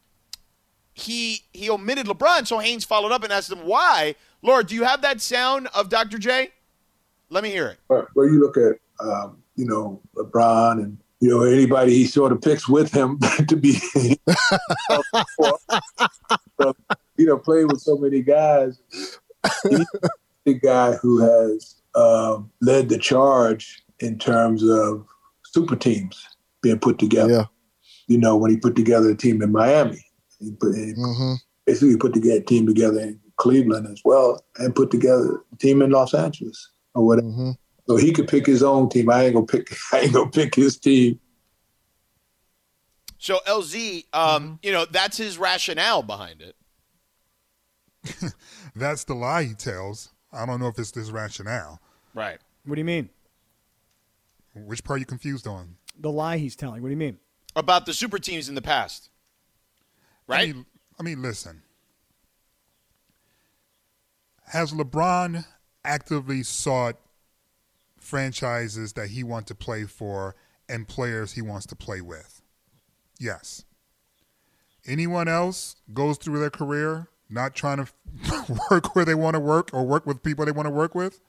[0.94, 4.14] he he omitted LeBron, so Haynes followed up and asked him why.
[4.42, 6.18] Laura, do you have that sound of Dr.
[6.18, 6.52] J?
[7.30, 7.78] Let me hear it.
[8.14, 12.40] Where you look at, um, you know, LeBron and you know anybody he sort of
[12.42, 13.78] picks with him to be,
[17.16, 18.80] you know, playing with so many guys.
[19.68, 19.86] He's
[20.44, 25.06] the guy who has um, led the charge in terms of
[25.44, 26.26] super teams
[26.62, 27.32] being put together.
[27.32, 27.44] Yeah.
[28.06, 30.04] You know, when he put together a team in Miami,
[30.40, 31.34] he put he Mm-hmm.
[31.64, 35.80] basically put together a team together in Cleveland as well, and put together a team
[35.80, 37.28] in Los Angeles or whatever.
[37.28, 37.50] Mm-hmm.
[37.88, 39.10] So he could pick his own team.
[39.10, 39.74] I ain't gonna pick.
[39.92, 41.18] I ain't gonna pick his team.
[43.18, 46.56] So LZ, um, you know, that's his rationale behind it.
[48.74, 50.10] That's the lie he tells.
[50.32, 51.80] I don't know if it's this rationale.
[52.14, 52.38] Right.
[52.64, 53.10] What do you mean?
[54.54, 55.76] Which part are you confused on?
[55.98, 56.82] The lie he's telling.
[56.82, 57.18] What do you mean?
[57.54, 59.10] About the super teams in the past.
[60.26, 60.48] Right?
[60.48, 60.66] I mean,
[60.98, 61.62] I mean, listen.
[64.46, 65.44] Has LeBron
[65.84, 66.96] actively sought
[67.98, 70.34] franchises that he wants to play for
[70.68, 72.42] and players he wants to play with?
[73.18, 73.64] Yes.
[74.86, 79.70] Anyone else goes through their career not trying to work where they want to work
[79.72, 81.20] or work with people they want to work with?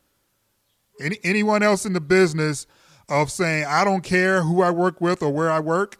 [0.99, 2.67] Any, anyone else in the business
[3.09, 5.97] of saying, I don't care who I work with or where I work?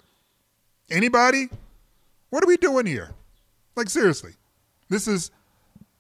[0.89, 1.49] Anybody?
[2.29, 3.11] What are we doing here?
[3.75, 4.33] Like, seriously.
[4.89, 5.31] This is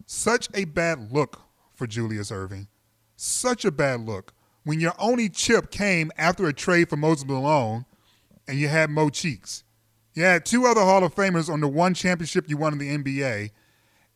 [0.05, 1.41] such a bad look
[1.81, 2.67] for Julius Erving.
[3.15, 4.35] Such a bad look.
[4.63, 7.85] When your only chip came after a trade for Moses Malone
[8.47, 9.63] and you had Mo Cheeks.
[10.13, 12.95] You had two other Hall of Famers on the one championship you won in the
[12.95, 13.49] NBA,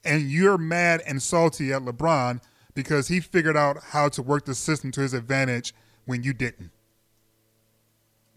[0.04, 2.40] and you're mad and salty at LeBron
[2.76, 5.74] because he figured out how to work the system to his advantage
[6.06, 6.70] when you didn't.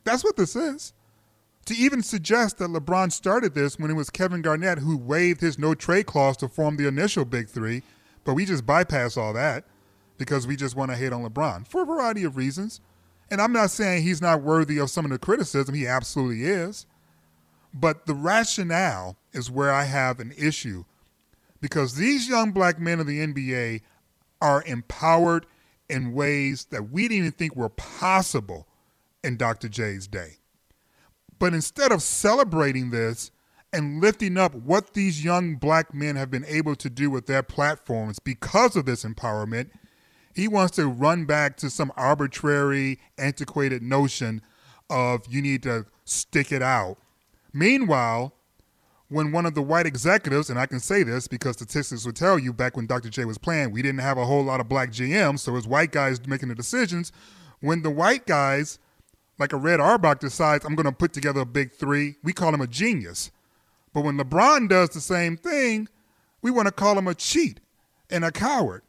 [0.04, 0.94] That's what this is.
[1.66, 5.58] To even suggest that LeBron started this when it was Kevin Garnett who waived his
[5.58, 7.82] no trade clause to form the initial big three,
[8.28, 9.64] but we just bypass all that
[10.18, 12.82] because we just want to hate on LeBron for a variety of reasons.
[13.30, 16.84] And I'm not saying he's not worthy of some of the criticism, he absolutely is.
[17.72, 20.84] But the rationale is where I have an issue
[21.62, 23.80] because these young black men of the NBA
[24.42, 25.46] are empowered
[25.88, 28.68] in ways that we didn't even think were possible
[29.24, 29.70] in Dr.
[29.70, 30.36] J's day.
[31.38, 33.30] But instead of celebrating this
[33.72, 37.42] and lifting up what these young black men have been able to do with their
[37.42, 39.70] platforms because of this empowerment,
[40.34, 44.40] he wants to run back to some arbitrary, antiquated notion
[44.88, 46.96] of you need to stick it out.
[47.52, 48.32] Meanwhile,
[49.08, 52.38] when one of the white executives, and I can say this because statistics would tell
[52.38, 53.08] you back when Dr.
[53.08, 55.66] J was playing, we didn't have a whole lot of black GMs, so it was
[55.66, 57.10] white guys making the decisions.
[57.60, 58.78] When the white guys,
[59.38, 62.54] like a Red Auerbach, decides, I'm going to put together a big three, we call
[62.54, 63.30] him a genius.
[63.98, 65.88] But when LeBron does the same thing,
[66.40, 67.58] we want to call him a cheat
[68.08, 68.82] and a coward.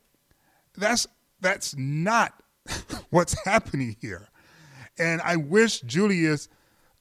[0.78, 1.08] That's
[1.41, 2.43] that's not
[3.10, 4.30] what's happening here.
[5.00, 6.48] And I wish Julius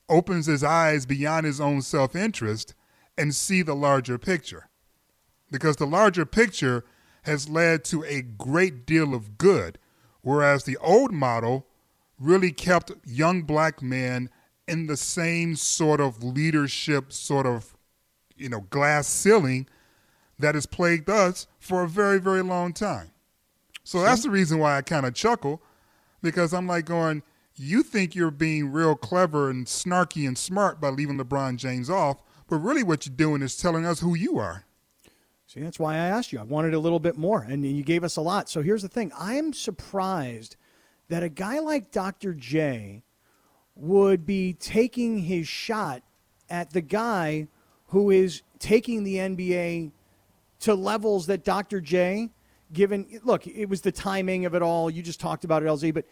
[0.08, 2.72] opens his eyes beyond his own self-interest
[3.18, 4.70] and see the larger picture.
[5.50, 6.86] Because the larger picture
[7.24, 9.78] has led to a great deal of good,
[10.22, 11.66] whereas the old model
[12.18, 14.30] really kept young black men
[14.66, 17.74] in the same sort of leadership, sort of,
[18.38, 19.66] you know, glass ceiling
[20.38, 23.10] that has plagued us for a very, very long time.
[23.84, 25.62] So that's the reason why I kind of chuckle,
[26.22, 27.22] because I'm like going,
[27.56, 32.22] you think you're being real clever and snarky and smart by leaving LeBron James off,
[32.48, 34.64] but really what you're doing is telling us who you are.
[35.46, 36.38] See, that's why I asked you.
[36.38, 38.50] I wanted a little bit more, and you gave us a lot.
[38.50, 40.56] So here's the thing I'm surprised
[41.08, 42.34] that a guy like Dr.
[42.34, 43.02] J
[43.74, 46.02] would be taking his shot
[46.50, 47.48] at the guy
[47.88, 49.92] who is taking the NBA
[50.60, 51.80] to levels that Dr.
[51.80, 52.30] J,
[52.72, 54.90] given look, it was the timing of it all.
[54.90, 56.04] You just talked about it, LZ, but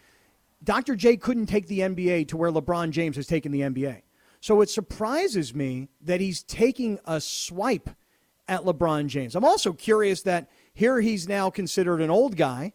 [0.62, 0.96] Dr.
[0.96, 4.02] J couldn't take the NBA to where LeBron James has taken the NBA.
[4.40, 7.90] So it surprises me that he's taking a swipe
[8.48, 9.34] at LeBron James.
[9.34, 12.72] I'm also curious that here he's now considered an old guy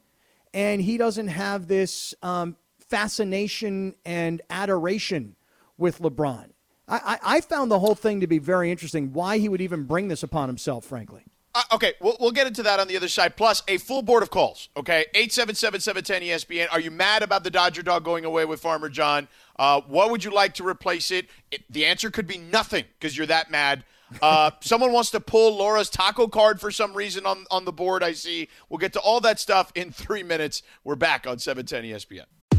[0.54, 5.36] and he doesn't have this um, fascination and adoration
[5.78, 6.50] with LeBron.
[6.92, 10.10] I, I, found the whole thing to be very interesting, why he would even bring
[10.10, 11.24] this upon himself, frankly.
[11.56, 13.36] Uh, okay, we'll, we'll get into that on the other side.
[13.36, 14.70] Plus, a full board of calls.
[14.76, 16.68] Okay, 877-710 ESPN.
[16.72, 19.28] Are you mad about the Dodger dog going away with Farmer John?
[19.58, 21.28] Uh, what would you like to replace it?
[21.50, 23.84] it the answer could be nothing because you're that mad.
[24.22, 28.04] Uh, someone wants to pull Laura's taco card for some reason on, on the board,
[28.04, 28.48] I see.
[28.70, 30.64] We'll get to all that stuff in three minutes.
[30.84, 32.26] We're back on 710 ESPN.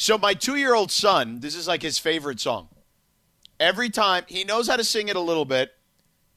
[0.00, 2.68] So my two-year-old son, this is like his favorite song.
[3.60, 5.72] Every time he knows how to sing it a little bit.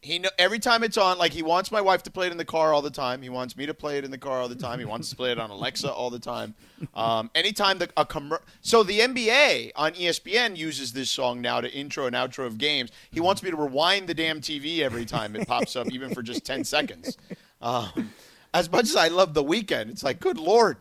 [0.01, 2.37] He know, every time it's on, like he wants my wife to play it in
[2.37, 3.21] the car all the time.
[3.21, 4.79] He wants me to play it in the car all the time.
[4.79, 6.55] He wants to play it on Alexa all the time.
[6.93, 11.71] Um, anytime the a commer- so the NBA on ESPN uses this song now to
[11.71, 12.91] intro and outro of games.
[13.11, 16.21] He wants me to rewind the damn TV every time it pops up, even for
[16.21, 17.17] just ten seconds.
[17.61, 18.11] Um,
[18.53, 20.79] as much as I love the Weeknd, it's like, good lord.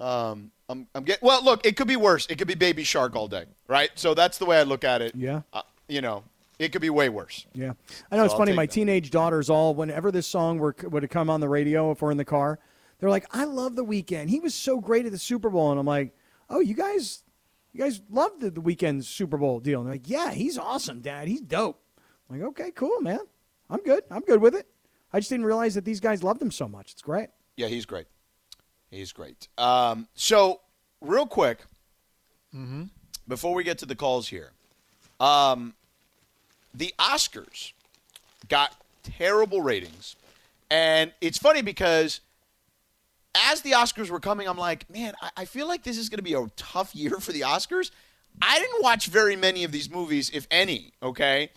[0.00, 1.44] Um, I'm, I'm getting well.
[1.44, 2.26] Look, it could be worse.
[2.30, 3.90] It could be Baby Shark all day, right?
[3.94, 5.14] So that's the way I look at it.
[5.14, 5.42] Yeah.
[5.52, 6.24] Uh, you know,
[6.58, 7.46] it could be way worse.
[7.54, 7.72] Yeah,
[8.10, 8.52] I know it's I'll funny.
[8.52, 8.72] My that.
[8.72, 12.16] teenage daughters all, whenever this song were, would come on the radio, if we're in
[12.16, 12.58] the car,
[12.98, 14.28] they're like, "I love the Weeknd.
[14.28, 16.14] He was so great at the Super Bowl." And I'm like,
[16.48, 17.24] "Oh, you guys,
[17.72, 21.00] you guys love the, the Weeknd Super Bowl deal?" And they're like, "Yeah, he's awesome,
[21.00, 21.28] Dad.
[21.28, 21.82] He's dope."
[22.30, 23.20] I'm like, "Okay, cool, man.
[23.68, 24.04] I'm good.
[24.10, 24.66] I'm good with it."
[25.12, 26.92] I just didn't realize that these guys loved him so much.
[26.92, 27.28] It's great.
[27.56, 28.06] Yeah, he's great.
[28.92, 29.48] He's great.
[29.56, 30.60] Um, so,
[31.00, 31.60] real quick,
[33.26, 34.50] before we get to the calls here,
[35.18, 35.72] um,
[36.74, 37.72] the Oscars
[38.48, 40.14] got terrible ratings.
[40.70, 42.20] And it's funny because
[43.34, 46.18] as the Oscars were coming, I'm like, man, I, I feel like this is going
[46.18, 47.90] to be a tough year for the Oscars.
[48.42, 51.50] I didn't watch very many of these movies, if any, okay?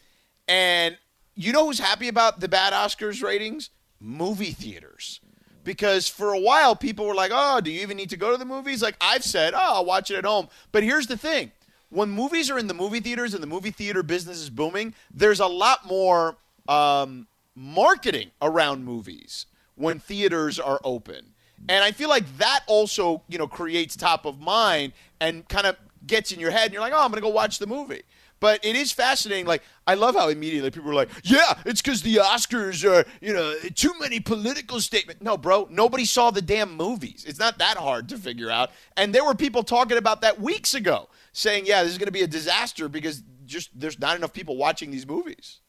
[0.48, 0.98] And
[1.36, 3.72] you know who's happy about the bad Oscars ratings?
[4.00, 5.20] Movie theaters.
[5.66, 8.38] Because for a while, people were like, oh, do you even need to go to
[8.38, 8.82] the movies?
[8.82, 10.48] Like I've said, oh, I'll watch it at home.
[10.72, 11.52] But here's the thing
[11.90, 15.40] when movies are in the movie theaters and the movie theater business is booming, there's
[15.40, 16.38] a lot more
[16.70, 21.34] um, marketing around movies when theaters are open.
[21.68, 25.78] And I feel like that also, you know, creates top of mind and kind of
[26.06, 28.04] gets in your head and you're like, "Oh, I'm to go watch the movie."
[28.40, 29.46] But it is fascinating.
[29.46, 33.34] Like, I love how immediately people are like, yeah, it's because the Oscars are, you
[33.34, 35.22] know, too many political statements.
[35.22, 37.24] No, bro, nobody saw the damn movies.
[37.28, 38.72] It's not that hard to figure out.
[38.98, 42.12] And there were people talking about that weeks ago, saying, yeah, this is going to
[42.12, 45.62] be a disaster because just there's not enough people watching these movies.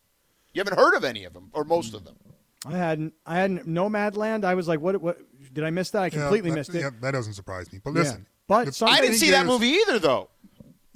[0.52, 2.16] You haven't heard of any of them or most of them.
[2.64, 3.14] I hadn't.
[3.24, 3.68] I hadn't.
[3.68, 4.44] Nomadland.
[4.44, 5.00] I was like, "What?
[5.00, 5.18] What?
[5.52, 6.02] Did I miss that?
[6.02, 7.80] I completely that, missed it." Yeah, that doesn't surprise me.
[7.84, 8.00] But Yeah.
[8.00, 10.30] listen, But I didn't see that movie either, though.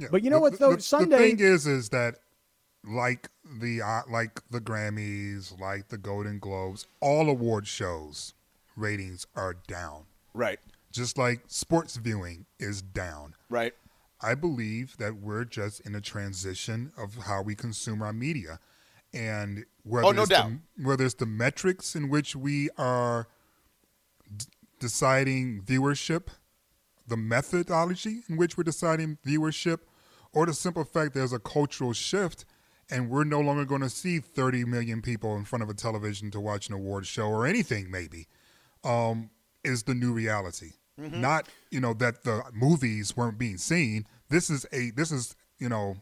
[0.00, 0.76] Yeah, But you know the- what, though?
[0.76, 2.16] the- Sunday- The thing is, is that
[2.84, 8.32] like the uh, like the Grammys, like the Golden Globes, all award shows
[8.76, 10.04] ratings are down.
[10.32, 10.58] Right,
[10.92, 13.34] Just like sports viewing is down.
[13.50, 13.74] right.
[14.22, 18.60] I believe that we're just in a transition of how we consume our media,
[19.12, 20.50] and whether Oh, no it's doubt.
[20.76, 23.28] The, whether it's the metrics in which we are
[24.36, 24.44] d-
[24.78, 26.28] deciding viewership,
[27.08, 29.80] the methodology in which we're deciding viewership,
[30.32, 32.44] or the simple fact there's a cultural shift,
[32.90, 36.30] and we're no longer going to see 30 million people in front of a television
[36.32, 38.26] to watch an award show or anything maybe,
[38.84, 39.30] um,
[39.64, 40.72] is the new reality.
[41.00, 41.20] Mm-hmm.
[41.20, 44.06] Not you know that the movies weren't being seen.
[44.28, 45.96] This is a this is you know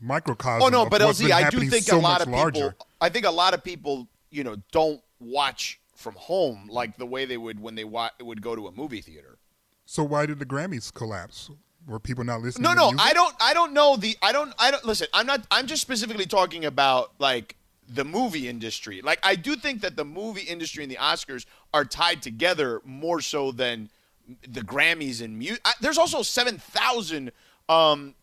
[0.00, 0.62] microcosm.
[0.62, 2.70] Oh no, of but LZ, I do think so a lot of larger.
[2.70, 2.86] people.
[3.00, 7.24] I think a lot of people, you know, don't watch from home like the way
[7.24, 9.38] they would when they wa- would go to a movie theater.
[9.86, 11.50] So why did the Grammys collapse?
[11.86, 12.62] Were people not listening?
[12.62, 12.92] No, no?
[12.98, 13.34] I don't.
[13.40, 14.16] I don't know the.
[14.22, 14.54] I don't.
[14.58, 15.06] I don't listen.
[15.12, 15.46] I'm not.
[15.50, 17.56] I'm just specifically talking about like
[17.88, 19.02] the movie industry.
[19.02, 23.20] Like I do think that the movie industry and the Oscars are tied together more
[23.20, 23.90] so than
[24.48, 25.62] the Grammys and music.
[25.80, 27.32] There's also seven thousand
[27.68, 28.14] um,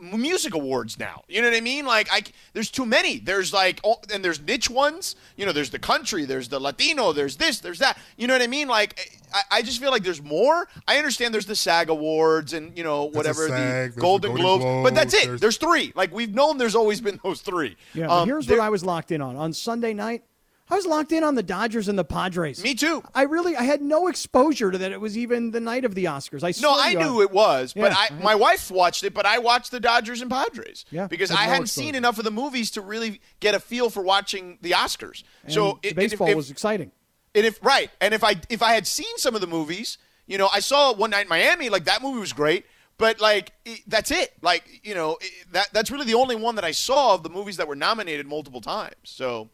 [0.00, 1.22] music awards now.
[1.28, 1.86] You know what I mean?
[1.86, 2.22] Like I,
[2.52, 3.18] there's too many.
[3.18, 5.16] There's like, oh, and there's niche ones.
[5.36, 7.98] You know, there's the country, there's the Latino, there's this, there's that.
[8.16, 8.68] You know what I mean?
[8.68, 10.68] Like I, I just feel like there's more.
[10.88, 14.30] I understand there's the SAG awards and you know whatever SAG, the there's the Golden,
[14.30, 15.24] Golden Globes, Globes, but that's it.
[15.26, 15.92] there's- There's, three.
[15.94, 17.76] Like we've known, there's always been those three.
[17.94, 19.36] Yeah, Um, here's what I was locked in on.
[19.36, 20.22] On Sunday night,
[20.70, 22.62] I was locked in on the Dodgers and the Padres.
[22.64, 23.02] Me too.
[23.14, 24.92] I really, I had no exposure to that.
[24.92, 26.42] It was even the night of the Oscars.
[26.42, 27.20] I No, I knew God.
[27.20, 30.22] it was, but Yeah, I, I- my wife watched it, but I watched the Dodgers
[30.22, 30.86] and Padres.
[30.90, 31.84] Yeah, because had I no hadn't exposure.
[31.86, 35.22] seen enough of the movies to really get a feel for watching the Oscars.
[35.44, 36.92] And so the it- baseball if, was exciting.
[37.34, 40.38] And if right, and if I if I had seen some of the movies, you
[40.38, 42.64] know, I saw One Night in Miami, like that movie was great,
[42.96, 43.52] but like
[43.86, 44.32] that's it.
[44.40, 45.18] Like you know,
[45.52, 48.26] that that's really the only one that I saw of the movies that were nominated
[48.26, 48.94] multiple times.
[49.02, 49.50] So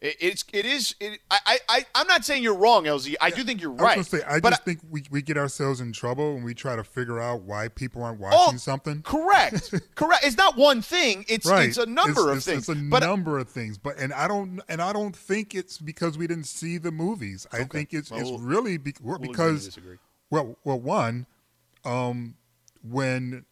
[0.00, 0.94] it, it's it is.
[1.00, 3.14] It, I I I- I'm not saying you're wrong, LZ.
[3.20, 3.94] I do think you're I right.
[3.94, 6.84] gonna say, I just think we, we get ourselves in trouble when we try to
[6.84, 9.02] figure out why people aren't watching something.
[9.02, 9.72] Correct.
[9.94, 10.24] correct.
[10.24, 11.24] It's not one thing.
[11.28, 11.68] It's right.
[11.68, 12.68] it's a number of it's, things.
[12.68, 15.78] It's a but number of things, but and I don't and I don't think it's
[15.78, 17.46] because we didn't see the movies.
[17.52, 19.78] I think it's Well, it's we'll- really be, well, because
[20.30, 21.26] well well one,
[21.84, 22.34] um,
[22.82, 23.44] when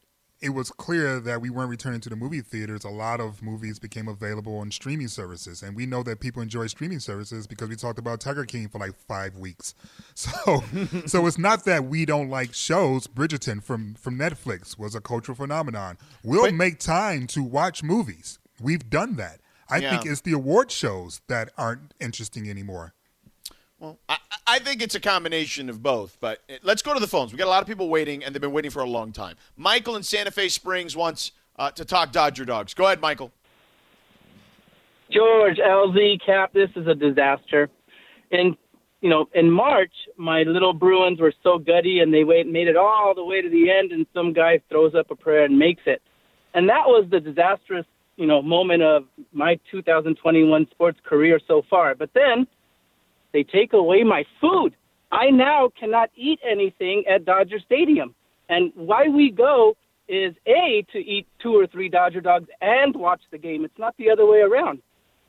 [0.44, 3.78] it was clear that we weren't returning to the movie theaters, a lot of movies
[3.78, 7.76] became available on streaming services, and we know that people enjoy streaming services because we
[7.76, 9.74] talked about Tiger King for like five weeks.
[10.14, 10.62] So,
[11.06, 13.08] so it's not that we don't like shows.
[13.08, 15.98] Bridgerton from from Netflix was a cultural phenomenon.
[16.22, 18.38] We'll But- make time to watch movies.
[18.60, 19.40] We've done that.
[19.68, 19.90] I Yeah.
[19.98, 22.94] think it's the award shows that aren't interesting anymore.
[23.84, 24.16] Well, I,
[24.46, 26.16] I think it's a combination of both.
[26.18, 27.32] But let's go to the phones.
[27.32, 29.36] We got a lot of people waiting, and they've been waiting for a long time.
[29.58, 32.72] Michael in Santa Fe Springs wants uh, to talk Dodger dogs.
[32.72, 33.30] Go ahead, Michael.
[35.10, 37.68] George, LZ, Cap, this is a disaster.
[38.30, 38.56] In
[39.02, 42.76] you know, in March, my little Bruins were so gutty, and they wait, made it
[42.76, 45.82] all the way to the end, and some guy throws up a prayer and makes
[45.84, 46.00] it,
[46.54, 47.84] and that was the disastrous
[48.16, 51.94] you know moment of my 2021 sports career so far.
[51.94, 52.46] But then
[53.34, 54.74] they take away my food.
[55.12, 58.14] I now cannot eat anything at Dodger Stadium,
[58.48, 59.76] and why we go
[60.08, 63.64] is a to eat two or three Dodger dogs and watch the game.
[63.64, 64.80] It's not the other way around.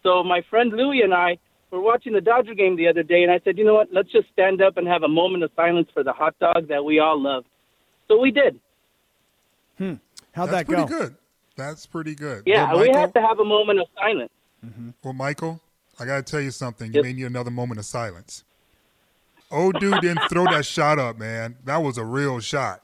[0.04, 1.38] So my friend Louie and I
[1.72, 3.88] were watching the Dodger game the other day, and I said, you know what?
[3.92, 6.86] Let's just stand up and have a moment of silence for the hot dog that
[6.86, 7.44] we all love.
[8.08, 8.60] So we did.
[9.78, 9.94] Hmm.
[10.34, 10.76] How'd That's that go?
[10.76, 11.16] That's pretty good.
[11.58, 12.44] That's pretty good.
[12.46, 14.32] Yeah, Well, we Michael, have to have a moment of silence.
[14.66, 14.90] Mm-hmm.
[15.04, 15.62] Well, Michael,
[16.00, 16.88] I got to tell you something.
[16.88, 17.04] You Yep.
[17.04, 18.44] may need another moment of silence.
[19.52, 21.56] Oh, dude didn't throw that shot up, man.
[21.66, 22.82] That was a real shot.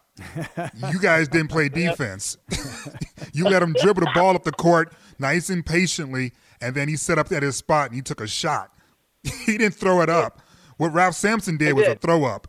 [0.91, 2.38] You guys didn't play defense.
[3.34, 6.95] you let him dribble the ball up the court nice and patiently, and then he
[6.95, 8.71] set up at his spot and he took a shot.
[9.24, 10.41] he didn't throw it up.
[10.78, 12.47] What Ralph Sampson did was a throw up.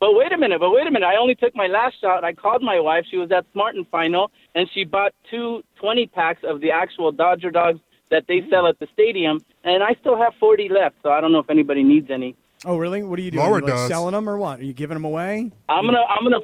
[0.00, 1.06] But wait a minute, but wait a minute.
[1.06, 2.24] I only took my last shot.
[2.24, 3.04] I called my wife.
[3.10, 7.12] She was at Smart & Final, and she bought two 20 packs of the actual
[7.12, 7.80] Dodger dogs
[8.10, 11.32] that they sell at the stadium, and I still have 40 left, so I don't
[11.32, 12.36] know if anybody needs any.
[12.64, 13.02] Oh, really?
[13.02, 13.44] What are you doing?
[13.44, 13.88] Laura you like does.
[13.88, 14.60] selling them or what?
[14.60, 15.50] Are you giving them away?
[15.68, 16.40] I'm gonna, I'm gonna,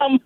[0.00, 0.18] I'm,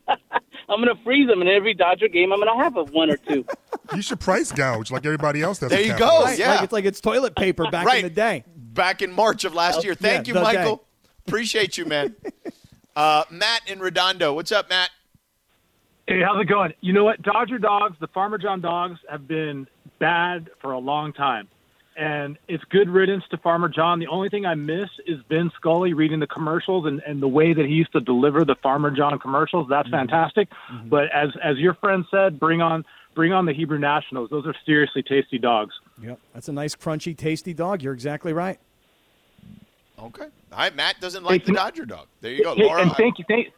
[0.69, 2.33] I'm gonna freeze them in every Dodger game.
[2.33, 3.45] I'm gonna have a one or two.
[3.93, 5.59] You should price gouge like everybody else.
[5.59, 6.23] That's There you go.
[6.23, 6.55] Right, yeah.
[6.55, 7.99] Like it's like it's toilet paper back right.
[7.99, 8.45] in the day.
[8.57, 9.97] Back in March of last year.
[9.97, 10.59] Thank yeah, you, the day.
[10.59, 10.85] Michael.
[11.27, 12.15] Appreciate you, man.
[12.97, 14.33] uh, Matt in Redondo.
[14.33, 14.91] What's up, Matt?
[16.07, 16.73] Hey, how's it going?
[16.83, 17.21] You know what?
[17.23, 19.67] Dodger dogs, the Farmer John dogs, have been
[20.01, 21.49] bad for a long time.
[21.97, 24.01] And it's good riddance to Farmer John.
[24.01, 27.53] The only thing I miss is Vin Scully reading the commercials and, and the way
[27.53, 29.69] that he used to deliver the Farmer John commercials.
[29.69, 30.09] That's mm-hmm.
[30.09, 30.49] fantastic.
[30.73, 30.89] Mm-hmm.
[30.89, 32.85] But as as your friend said, bring on
[33.15, 34.31] bring on the Hebrew Nationals.
[34.31, 35.75] Those are seriously tasty dogs.
[36.03, 37.83] Yep, that's a nice, crunchy, tasty dog.
[37.83, 38.59] You're exactly right.
[39.99, 40.25] Okay.
[40.25, 40.75] All right.
[40.75, 42.07] Matt doesn't like the Dodger dog.
[42.21, 42.83] There you go, Hey, Laura.
[42.83, 43.49] and thank you, thank,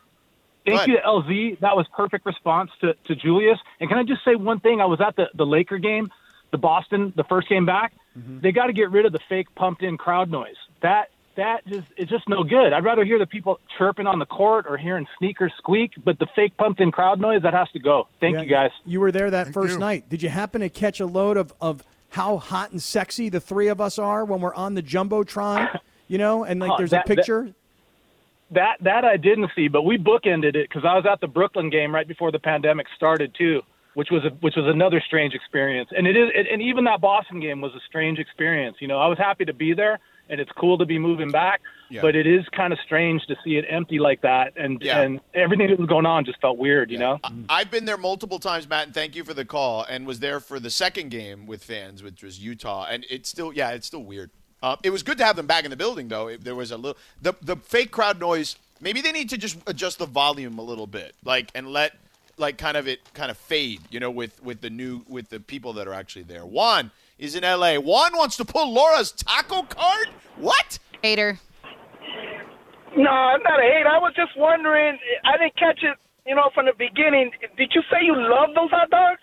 [0.67, 1.61] Go thank you to LZ.
[1.61, 3.59] That was perfect response to, to Julius.
[3.81, 4.81] And can I just say one thing?
[4.81, 6.11] I was at the, the Laker game,
[6.53, 7.93] the Boston, the first game back.
[8.17, 8.41] Mm-hmm.
[8.41, 10.55] They got to get rid of the fake pumped in crowd noise.
[10.83, 12.73] That that just it's just no good.
[12.73, 16.27] I'd rather hear the people chirping on the court or hearing sneakers squeak, but the
[16.37, 18.07] fake pumped in crowd noise that has to go.
[18.21, 18.71] Thank Yeah, you guys.
[18.85, 19.79] You were there that first you.
[19.79, 20.09] night.
[20.09, 23.69] Did you happen to catch a load of, of how hot and sexy the three
[23.69, 25.79] of us are when we're on the jumbotron?
[26.09, 27.49] You know, and like Oh, there's that- a that- picture.
[28.51, 31.71] That that I didn't see, but we bookended it because I was at the Brooklyn
[31.71, 33.63] game right before the pandemic started too.
[33.95, 35.91] Which was a, which was another strange experience.
[35.97, 38.77] And it is, and even that Boston game was a strange experience.
[38.81, 41.61] You know, I was happy to be there, and it's cool to be moving back.
[41.91, 42.01] Yeah.
[42.01, 45.03] But it is kind of strange to see it empty like that, and Yeah.
[45.03, 46.91] and everything that was going on just felt weird.
[46.91, 47.21] You know.
[47.49, 49.85] I've been there multiple times, Matt, and thank you for the call.
[49.85, 53.53] And was there for the second game with fans, which was Utah, and it's still,
[53.53, 54.31] yeah, it's still weird.
[54.63, 56.29] Uh, it was good to have them back in the building, though.
[56.29, 58.57] If there was a little the the fake crowd noise.
[58.81, 61.93] Maybe they need to just adjust the volume a little bit, like and let
[62.37, 65.41] like kind of it kind of fade, you know, with with the new with the
[65.41, 66.45] people that are actually there.
[66.45, 67.79] Juan is in L.A.
[67.79, 70.09] Juan wants to pull Laura's taco card.
[70.37, 70.79] What?
[71.03, 71.39] Hater.
[72.97, 73.89] No, I'm not a hater.
[73.89, 74.99] I was just wondering.
[75.25, 77.31] I didn't catch it, you know, from the beginning.
[77.57, 79.21] Did you say you love those hot dogs?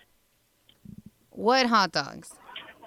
[1.30, 2.34] What hot dogs?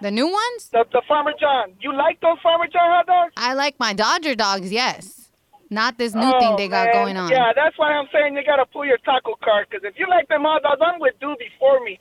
[0.01, 0.69] The new ones?
[0.71, 1.73] The, the Farmer John.
[1.79, 3.33] You like those Farmer John hot dogs?
[3.37, 5.22] I like my Dodger dogs, yes.
[5.73, 6.93] Not this new Oh, thing they got man.
[6.93, 7.29] going on.
[7.31, 9.67] Yeah, that's why I'm saying you gotta pull your taco card.
[9.69, 11.99] Because if you like them hot dogs, I'm with Dude before me.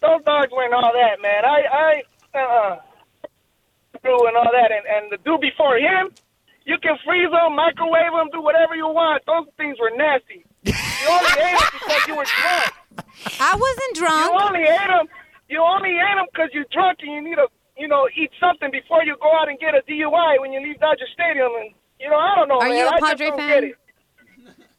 [0.00, 1.44] Those dogs weren't all that, man.
[1.44, 2.76] I, I, uh,
[4.02, 6.08] Drew and all that, and and the dude before him,
[6.64, 9.20] you can freeze them, microwave them, do whatever you want.
[9.26, 10.46] Those things were nasty.
[10.64, 10.72] You
[11.10, 12.70] only ate them because you were drunk.
[13.40, 14.24] I wasn't drunk.
[14.24, 15.06] You only ate them.
[15.50, 18.70] You only ate them because you're drunk and you need to, you know, eat something
[18.70, 21.50] before you go out and get a DUI when you leave Dodger Stadium.
[21.60, 22.76] And you know, I don't know, Are man.
[22.78, 23.48] you a I just Padre fan?
[23.48, 23.74] get it.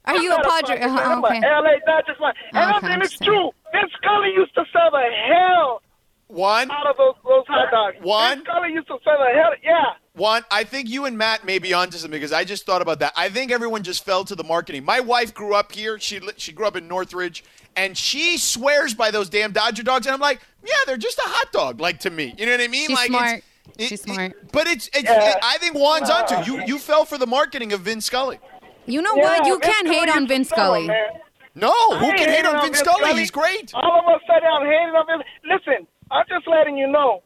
[0.06, 0.80] Are I'm you a not Padre?
[0.80, 0.90] fan.
[0.90, 2.34] uh, I'm a LA Dodgers fan.
[2.54, 3.52] And Okay, listen, it's true.
[3.72, 5.82] Vince Scully used to sell a hell
[6.28, 7.98] One out of those those hot dogs.
[8.02, 8.38] One?
[8.38, 9.52] Vince Scully used to serve a hell.
[9.64, 9.94] Yeah.
[10.14, 13.00] One, I think you and Matt may be onto something because I just thought about
[13.00, 13.14] that.
[13.16, 14.84] I think everyone just fell to the marketing.
[14.84, 16.00] My wife grew up here.
[16.00, 17.44] She she grew up in Northridge,
[17.78, 20.08] and she swears by those damn Dodger dogs.
[20.08, 22.34] And I'm like, yeah, they're just a hot dog, like to me.
[22.38, 22.88] You know what I mean?
[22.88, 23.38] She's like smart.
[23.38, 23.46] It's,
[23.80, 24.52] She's smart.
[24.52, 25.38] but it's, it's Yeah.
[25.42, 26.64] I think Juan's onto you.
[26.66, 28.40] You fell for the marketing of Vince Scully.
[28.86, 29.46] You know Yeah, what?
[29.48, 30.82] You Vince can't hate on used to Vince sell Scully.
[30.82, 31.10] 'em, man.
[31.54, 33.14] No, I who can hate hating on Vince Scully?
[33.20, 33.72] He's great.
[33.74, 35.24] All of a sudden, I'm hating on Vince.
[35.44, 37.24] Listen, I'm just letting you know.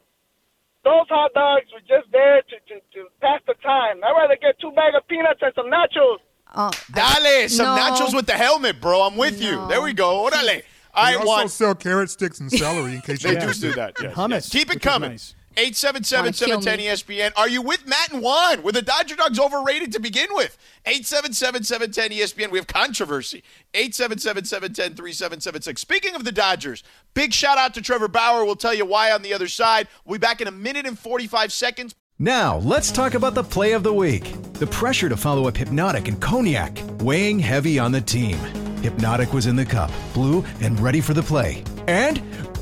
[0.84, 4.02] Those hot dogs were just there to, to, to pass the time.
[4.04, 6.18] I'd rather get two bags of peanuts and some nachos.
[6.54, 7.82] Oh, uh, Dale, some No.
[7.82, 9.02] nachos with the helmet, bro.
[9.02, 9.66] I'm with you.
[9.68, 10.28] There we go.
[10.30, 10.44] Orale.
[10.46, 10.62] They
[10.94, 11.50] I also want.
[11.50, 13.94] sell carrot sticks and celery in case They you do missed do that.
[14.00, 14.48] Yes, hummus, yes.
[14.50, 15.10] Keep it coming.
[15.12, 15.34] nice.
[15.56, 17.32] 877 Wanna kill 710 ESPN.
[17.36, 18.62] Are you with Matt and Juan?
[18.62, 20.58] Were the Dodger Dogs overrated to begin with?
[20.84, 22.50] 877 710 ESPN.
[22.50, 23.42] We have controversy.
[23.74, 25.80] 877 710 3776.
[25.80, 26.82] Speaking of the Dodgers,
[27.14, 28.44] big shout out to Trevor Bauer.
[28.44, 29.88] We'll tell you why on the other side.
[30.04, 31.94] We'll be back in a minute and 45 seconds.
[32.18, 34.24] Now, let's talk about the play of the week.
[34.54, 38.38] The pressure to follow up Hypnotic and Cognac, weighing heavy on the team.
[38.82, 41.62] Hypnotic was in the cup, blue, and ready for the play.
[41.88, 42.22] And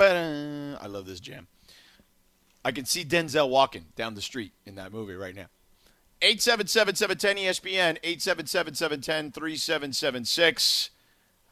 [0.00, 1.46] I love this jam.
[2.64, 5.46] I can see Denzel walking down the street in that movie right now.
[6.22, 10.90] 877-710 ESPN, 877-710-3776.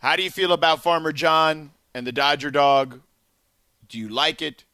[0.01, 3.01] How do you feel about Farmer John and the Dodger dog?
[3.89, 4.65] Do you like it?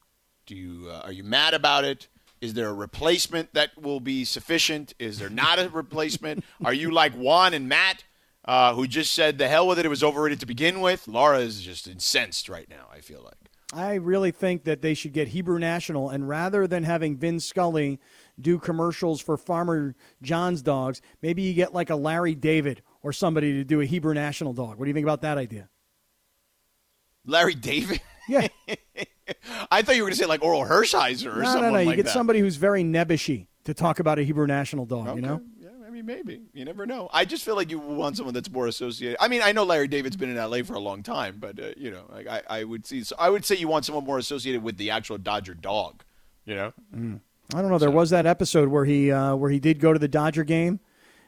[0.47, 2.09] Do you uh, are you mad about it?
[2.41, 4.95] Is there a replacement that will be sufficient?
[4.99, 6.43] Is there not a replacement?
[6.65, 8.05] are you like Juan and Matt,
[8.47, 9.85] uh, who just said the hell with it?
[9.85, 11.07] It was overrated to begin with.
[11.07, 12.87] Laura is just incensed right now.
[12.93, 13.35] I feel like.
[13.73, 18.01] I really think that they should get Hebrew National, and rather than having Vin Scully
[18.41, 23.53] do commercials for Farmer John's dogs, maybe you get like a Larry David or somebody
[23.53, 24.79] to do a Hebrew National dog.
[24.79, 25.69] What do you think about that idea?
[27.25, 28.01] Larry David.
[28.29, 28.49] Yeah.
[29.71, 31.75] I thought you were going to say like Orel Hershiser or no, something no, no.
[31.75, 31.81] no.
[31.81, 32.13] You like get that.
[32.13, 35.15] somebody who's very nebbishy to talk about a Hebrew National dog.
[35.17, 35.43] You know.
[36.01, 36.43] Yeah, I mean, maybe.
[36.53, 37.09] You never know.
[37.13, 39.17] I just feel like you want someone that's more associated.
[39.21, 41.71] I mean, I know Larry David's been in LA for a long time, but uh,
[41.77, 43.03] you know, like I, I would see.
[43.05, 46.05] So I would say you want someone more associated with the actual Dodger dog.
[46.45, 46.73] You know.
[47.55, 47.79] I don't know.
[47.79, 50.81] There was that episode where he uh, where he did go to the Dodger game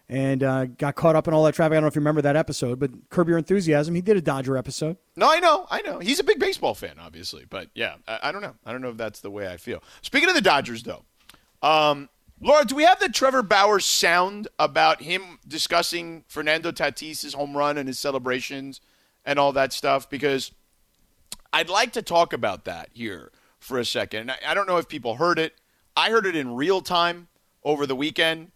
[0.08, 1.72] and uh, got caught up in all that traffic.
[1.72, 3.94] I don't know if you remember that episode, but Curb Your Enthusiasm.
[3.94, 4.96] He did a Dodger episode.
[5.16, 5.98] No, I know, I know.
[5.98, 8.54] He's a big baseball fan, obviously, but yeah, I, I don't know.
[8.64, 9.82] I don't know if that's the way I feel.
[10.02, 11.04] Speaking of the Dodgers, though,
[11.62, 12.08] um,
[12.44, 17.78] Laura, do we have the Trevor Bauer sound about him discussing Fernando Tatis's home run
[17.78, 18.80] and his celebrations
[19.24, 20.10] and all that stuff?
[20.10, 20.50] Because
[21.52, 23.30] I'd like to talk about that here
[23.60, 24.32] for a second.
[24.32, 25.54] I, I don't know if people heard it.
[25.96, 27.28] I heard it in real time
[27.62, 28.50] over the weekend,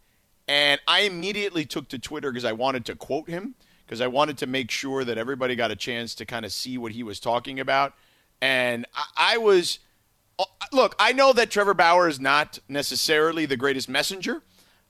[0.49, 4.37] and I immediately took to Twitter because I wanted to quote him because I wanted
[4.39, 7.21] to make sure that everybody got a chance to kind of see what he was
[7.21, 7.95] talking about.
[8.43, 9.79] And I, I was,
[10.73, 14.43] look, I know that Trevor Bauer is not necessarily the greatest messenger,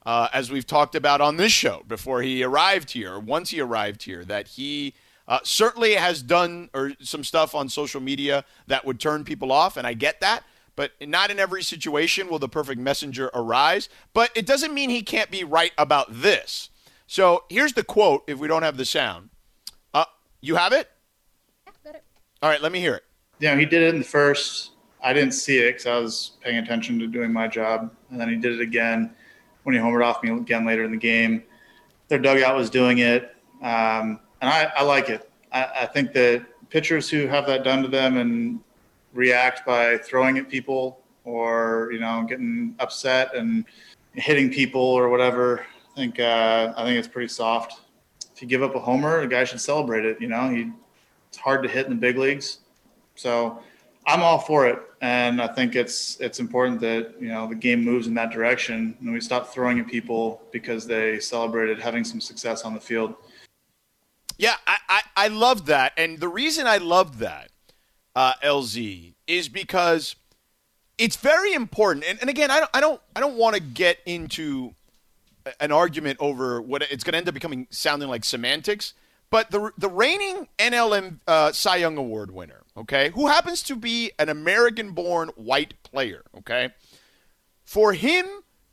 [0.04, 4.04] uh, as we've talked about on this show before he arrived here, once he arrived
[4.04, 4.94] here, that he
[5.28, 9.76] uh, certainly has done or some stuff on social media that would turn people off,
[9.76, 10.44] and I get that.
[10.76, 13.88] But not in every situation will the perfect messenger arise.
[14.12, 16.68] But it doesn't mean he can't be right about this.
[17.06, 18.24] So here's the quote.
[18.26, 19.30] If we don't have the sound,
[19.94, 20.04] uh,
[20.42, 20.90] you have it.
[21.66, 22.04] Yeah, got it.
[22.42, 23.04] All right, let me hear it.
[23.38, 24.72] Yeah, he did it in the first.
[25.02, 27.94] I didn't see it because I was paying attention to doing my job.
[28.10, 29.14] And then he did it again
[29.62, 31.42] when he homered off me again later in the game.
[32.08, 33.34] Their dugout was doing it.
[33.62, 35.30] Um, and I, I like it.
[35.52, 38.60] I, I think that pitchers who have that done to them and
[39.12, 43.64] react by throwing at people or, you know, getting upset and
[44.12, 47.80] hitting people or whatever, I think, uh, I think it's pretty soft.
[48.34, 50.20] If you give up a homer, a guy should celebrate it.
[50.20, 50.70] You know, he,
[51.28, 52.58] it's hard to hit in the big leagues.
[53.14, 53.62] So
[54.06, 57.84] I'm all for it, and I think it's it's important that you know the game
[57.84, 62.20] moves in that direction, and we stop throwing at people because they celebrated having some
[62.20, 63.14] success on the field.
[64.38, 65.92] Yeah, I, I, I love that.
[65.96, 67.50] And the reason I love that,
[68.14, 70.14] uh, LZ, is because
[70.98, 72.04] it's very important.
[72.06, 74.74] And, and again, I don't, I don't, I don't want to get into
[75.60, 78.94] an argument over what it's going to end up becoming sounding like semantics.
[79.30, 84.12] But the the reigning NLM uh, Cy Young Award winner, okay, who happens to be
[84.18, 86.70] an American-born white player, okay,
[87.64, 88.26] for him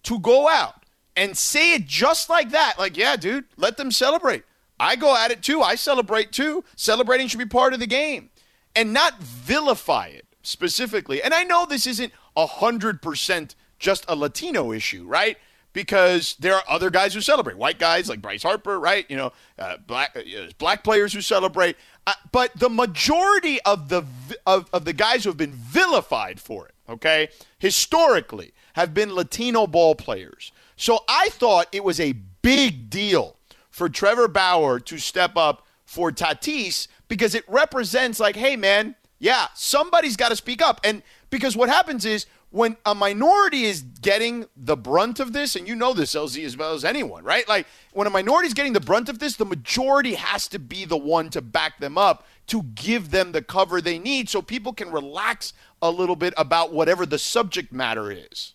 [0.04, 0.86] to go out
[1.16, 4.43] and say it just like that, like, yeah, dude, let them celebrate.
[4.80, 5.62] I go at it too.
[5.62, 6.64] I celebrate too.
[6.76, 8.30] Celebrating should be part of the game,
[8.76, 11.22] and not vilify it specifically.
[11.22, 15.38] And I know this isn't hundred percent just a Latino issue, right?
[15.74, 19.05] Because there are other guys who celebrate, white guys like Bryce Harper, right?
[19.09, 21.76] You know, uh, black uh, black players who celebrate,
[22.07, 24.03] uh, but the majority of the
[24.45, 29.67] of, of the guys who have been vilified for it, okay, historically, have been Latino
[29.67, 30.51] ball players.
[30.76, 33.38] So I thought it was a big deal
[33.69, 39.47] for Trevor Bauer to step up for Tatis because it represents like, hey man, yeah,
[39.55, 44.45] somebody's got to speak up, and because what happens is when a minority is getting
[44.56, 47.49] the brunt of this, and you know this, LZ, as well as anyone, right?
[47.49, 50.86] Like when a minority is getting the brunt of this, the majority has to be
[50.86, 54.72] the one to back them up to give them the cover they need so people
[54.72, 58.54] can relax a little bit about whatever the subject matter is.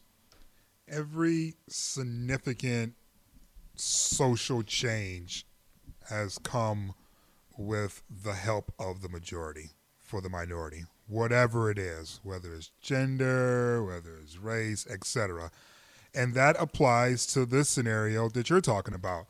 [0.87, 2.95] Every significant
[3.75, 5.45] social change
[6.09, 6.95] has come
[7.57, 13.83] with the help of the majority for the minority whatever it is, whether it's gender,
[13.83, 15.51] whether it's race, etc.
[16.15, 19.27] And that applies to this scenario that you're talking about,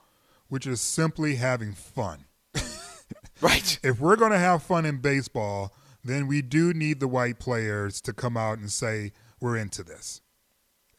[0.48, 2.24] which is simply having fun.
[3.40, 3.78] right.
[3.82, 5.72] If we're going to have fun in baseball,
[6.04, 10.20] then we do need the white players to come out and say, we're into this.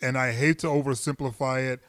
[0.02, 1.82] And I hate to oversimplify it,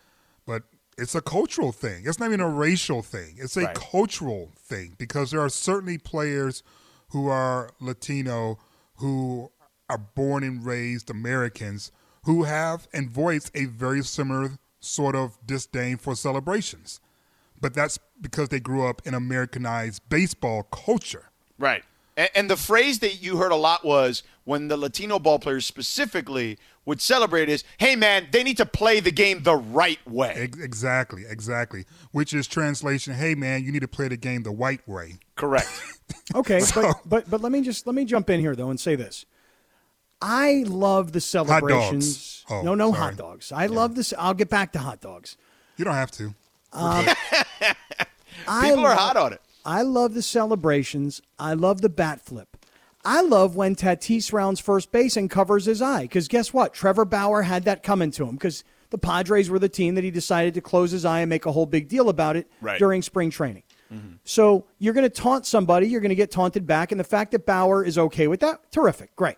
[0.46, 0.64] but
[0.98, 2.02] it's a cultural thing.
[2.06, 3.36] It's not even a racial thing.
[3.38, 3.74] It's a right.
[3.74, 6.62] cultural thing because there are certainly players
[7.10, 8.58] who are Latino
[9.00, 9.50] who
[9.88, 11.90] are born and raised Americans
[12.24, 17.00] who have and voice a very similar sort of disdain for celebrations.
[17.60, 21.30] But that's because they grew up in Americanized baseball culture.
[21.58, 21.82] Right.
[22.16, 25.66] And, and, the phrase that you heard a lot was when the Latino ball players
[25.66, 30.34] specifically would celebrate is, hey, man, they need to play the game the right way.
[30.36, 31.84] Exactly, exactly.
[32.12, 35.18] Which is translation, hey, man, you need to play the game the white way.
[35.40, 35.68] Correct.
[36.34, 38.78] okay, so, but, but but let me just let me jump in here though and
[38.78, 39.24] say this.
[40.22, 42.44] I love the celebrations.
[42.50, 43.00] Oh, no, no sorry.
[43.00, 43.52] hot dogs.
[43.52, 43.70] I yeah.
[43.70, 44.12] love this.
[44.18, 45.38] I'll get back to hot dogs.
[45.78, 46.34] You don't have to.
[46.74, 47.06] Um,
[48.62, 49.40] People are hot on it.
[49.64, 51.22] I love the celebrations.
[51.38, 52.56] I love the bat flip.
[53.02, 56.74] I love when Tatis rounds first base and covers his eye because guess what?
[56.74, 60.10] Trevor Bauer had that coming to him because the Padres were the team that he
[60.10, 62.78] decided to close his eye and make a whole big deal about it right.
[62.78, 63.62] during spring training.
[63.92, 64.14] Mm-hmm.
[64.24, 67.32] So you're going to taunt somebody, you're going to get taunted back, and the fact
[67.32, 69.36] that Bauer is okay with that, terrific, great.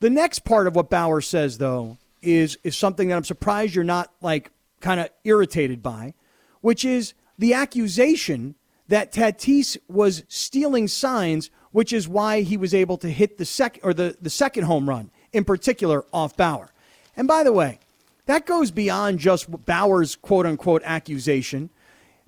[0.00, 3.84] The next part of what Bauer says, though, is is something that I'm surprised you're
[3.84, 6.14] not like kind of irritated by,
[6.60, 8.54] which is the accusation
[8.88, 13.82] that Tatis was stealing signs, which is why he was able to hit the second
[13.84, 16.72] or the, the second home run in particular off Bauer.
[17.16, 17.78] And by the way,
[18.26, 21.70] that goes beyond just Bauer's quote unquote accusation.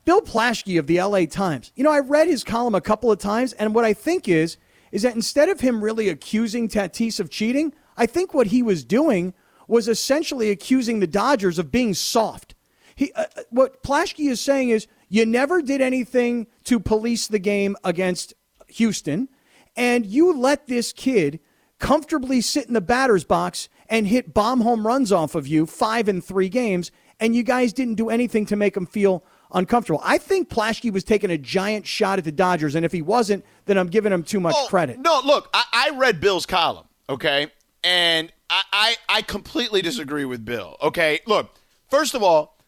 [0.05, 1.73] Bill Plaschke of the LA Times.
[1.77, 4.57] You know, I read his column a couple of times, and what I think is
[4.91, 8.85] is that instead of him really accusing Tatis of cheating, I think what he was
[8.85, 9.33] doing
[9.67, 12.55] was essentially accusing the Dodgers of being soft.
[12.95, 17.39] He, uh, uh what Plaschke is saying is You never did anything to police the
[17.39, 18.35] game against
[18.69, 19.29] Houston,
[19.77, 21.41] and you let this kid
[21.79, 26.09] comfortably sit in the batter's box and hit bomb home runs off of you five
[26.09, 30.01] and three games, and you guys didn't do anything to make him feel uncomfortable.
[30.05, 33.45] I think Plaschke was taking a giant shot at the Dodgers, and if he wasn't,
[33.67, 34.99] then I'm giving him too much Oh, credit.
[34.99, 37.49] No, look, I, I read Bill's column, okay,
[37.85, 40.77] and I, I I completely disagree with Bill.
[40.83, 41.55] Okay, look,
[41.89, 42.59] first of all,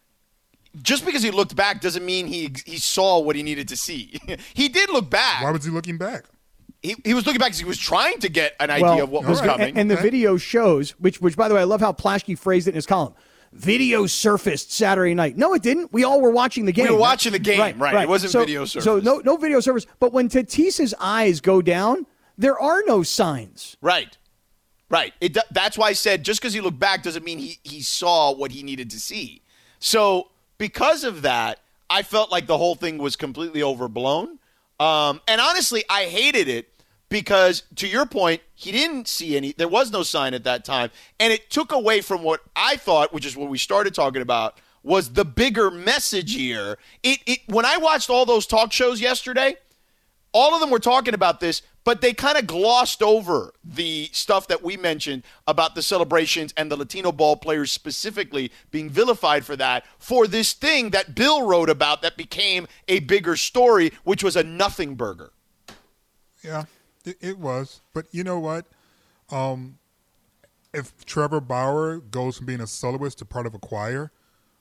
[0.82, 4.18] just because he looked back doesn't mean he he saw what he needed to see.
[4.54, 5.42] he did look back.
[5.42, 6.24] Why was he looking back?
[6.82, 9.24] He, he was looking back because he was trying to get an idea of what
[9.24, 9.78] was and- coming.
[9.78, 12.72] And, the video shows, which, which by the way, I love how Plaschke phrased it
[12.72, 13.14] in his column.
[13.54, 15.36] Video surfaced Saturday night.
[15.36, 15.92] No, it didn't.
[15.92, 16.86] We all were watching the game.
[16.86, 17.76] We were watching the game, right.
[17.78, 18.02] Right.
[18.02, 19.86] It wasn't so, video So no, no video surface.
[20.00, 23.76] But when Tatis's eyes go down, there are no signs.
[23.80, 24.18] Right.
[24.90, 25.14] Right.
[25.20, 28.32] It, that's why I said just because he looked back doesn't mean he, he saw
[28.32, 29.42] what he needed to see.
[29.78, 34.40] So because of that, I felt like the whole thing was completely overblown.
[34.80, 36.73] Um, and honestly, I hated it
[37.14, 39.52] because, to your point, he didn't see any.
[39.52, 40.90] There was no sign at that time,
[41.20, 44.60] and it took away from what I thought, which is what we started talking about,
[44.82, 46.76] was the bigger message here.
[47.04, 49.54] It, it when I watched all those talk shows yesterday,
[50.32, 54.48] all of them were talking about this, but they kind of glossed over the stuff
[54.48, 59.54] that we mentioned about the celebrations and the Latino ball players specifically being vilified for
[59.54, 64.34] that, for this thing that Bill wrote about that became a bigger story, which was
[64.34, 65.30] a nothing burger.
[66.42, 66.64] Yeah,
[67.04, 67.80] it, it was.
[67.92, 68.66] But you know what?
[69.30, 69.78] Um,
[70.72, 74.10] if Trevor Bauer goes from being a soloist to part of a choir,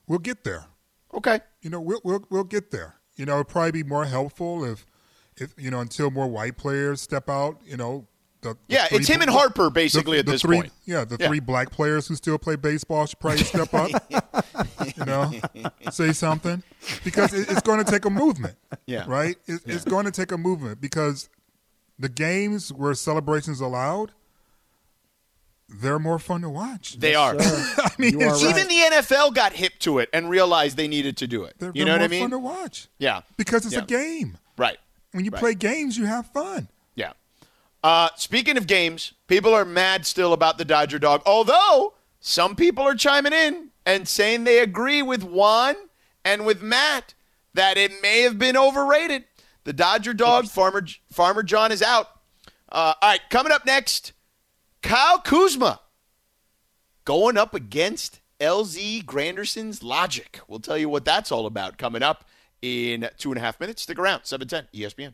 [0.07, 0.65] we'll get there.
[1.13, 1.39] Okay.
[1.61, 2.95] You know, we'll we'll, we'll get there.
[3.15, 4.85] You know, it'd probably be more helpful if,
[5.37, 7.59] if you know, until more white players step out.
[7.65, 8.07] You know,
[8.41, 10.71] the, the Yeah, three it's him and Harper basically the- at this three, point.
[10.85, 11.27] Yeah, the Yeah.
[11.27, 13.91] three black players who still play baseball should probably step up.
[14.97, 15.31] you know,
[15.91, 16.61] say something
[17.03, 18.55] because it, it's going to take a movement.
[18.85, 19.05] Yeah.
[19.07, 19.37] right.
[19.45, 21.29] It, It's going to take a movement because
[21.99, 24.11] the games where celebrations allowed,
[25.69, 26.97] they're more fun to watch.
[26.99, 27.35] They are.
[27.39, 31.27] I mean, it's even the NFL got hip to it and realized they needed to
[31.27, 31.55] do it.
[31.57, 32.21] They're, you they're know what I more mean?
[32.23, 33.21] fun to watch yeah.
[33.37, 33.81] because it's Yeah.
[33.81, 34.37] a game.
[34.57, 34.77] Right.
[35.11, 35.39] When you Right.
[35.39, 36.67] play games, you have fun.
[36.95, 37.13] Yeah.
[37.83, 42.83] Uh, speaking of games, people are mad still about the Dodger dog, although some people
[42.83, 45.75] are chiming in and saying they agree with Juan
[46.23, 47.13] and with Matt
[47.53, 49.25] that it may have been overrated.
[49.63, 52.07] The Dodger dog, Farmer, Farmer John, is out.
[52.69, 54.13] Uh, all right, coming up next,
[54.81, 55.79] Kyle Kuzma
[57.05, 60.39] going up against LZ Granderson's logic.
[60.47, 62.25] We'll tell you what that's all about coming up
[62.61, 63.83] in two and a half minutes.
[63.83, 65.13] Stick around, 710 ESPN.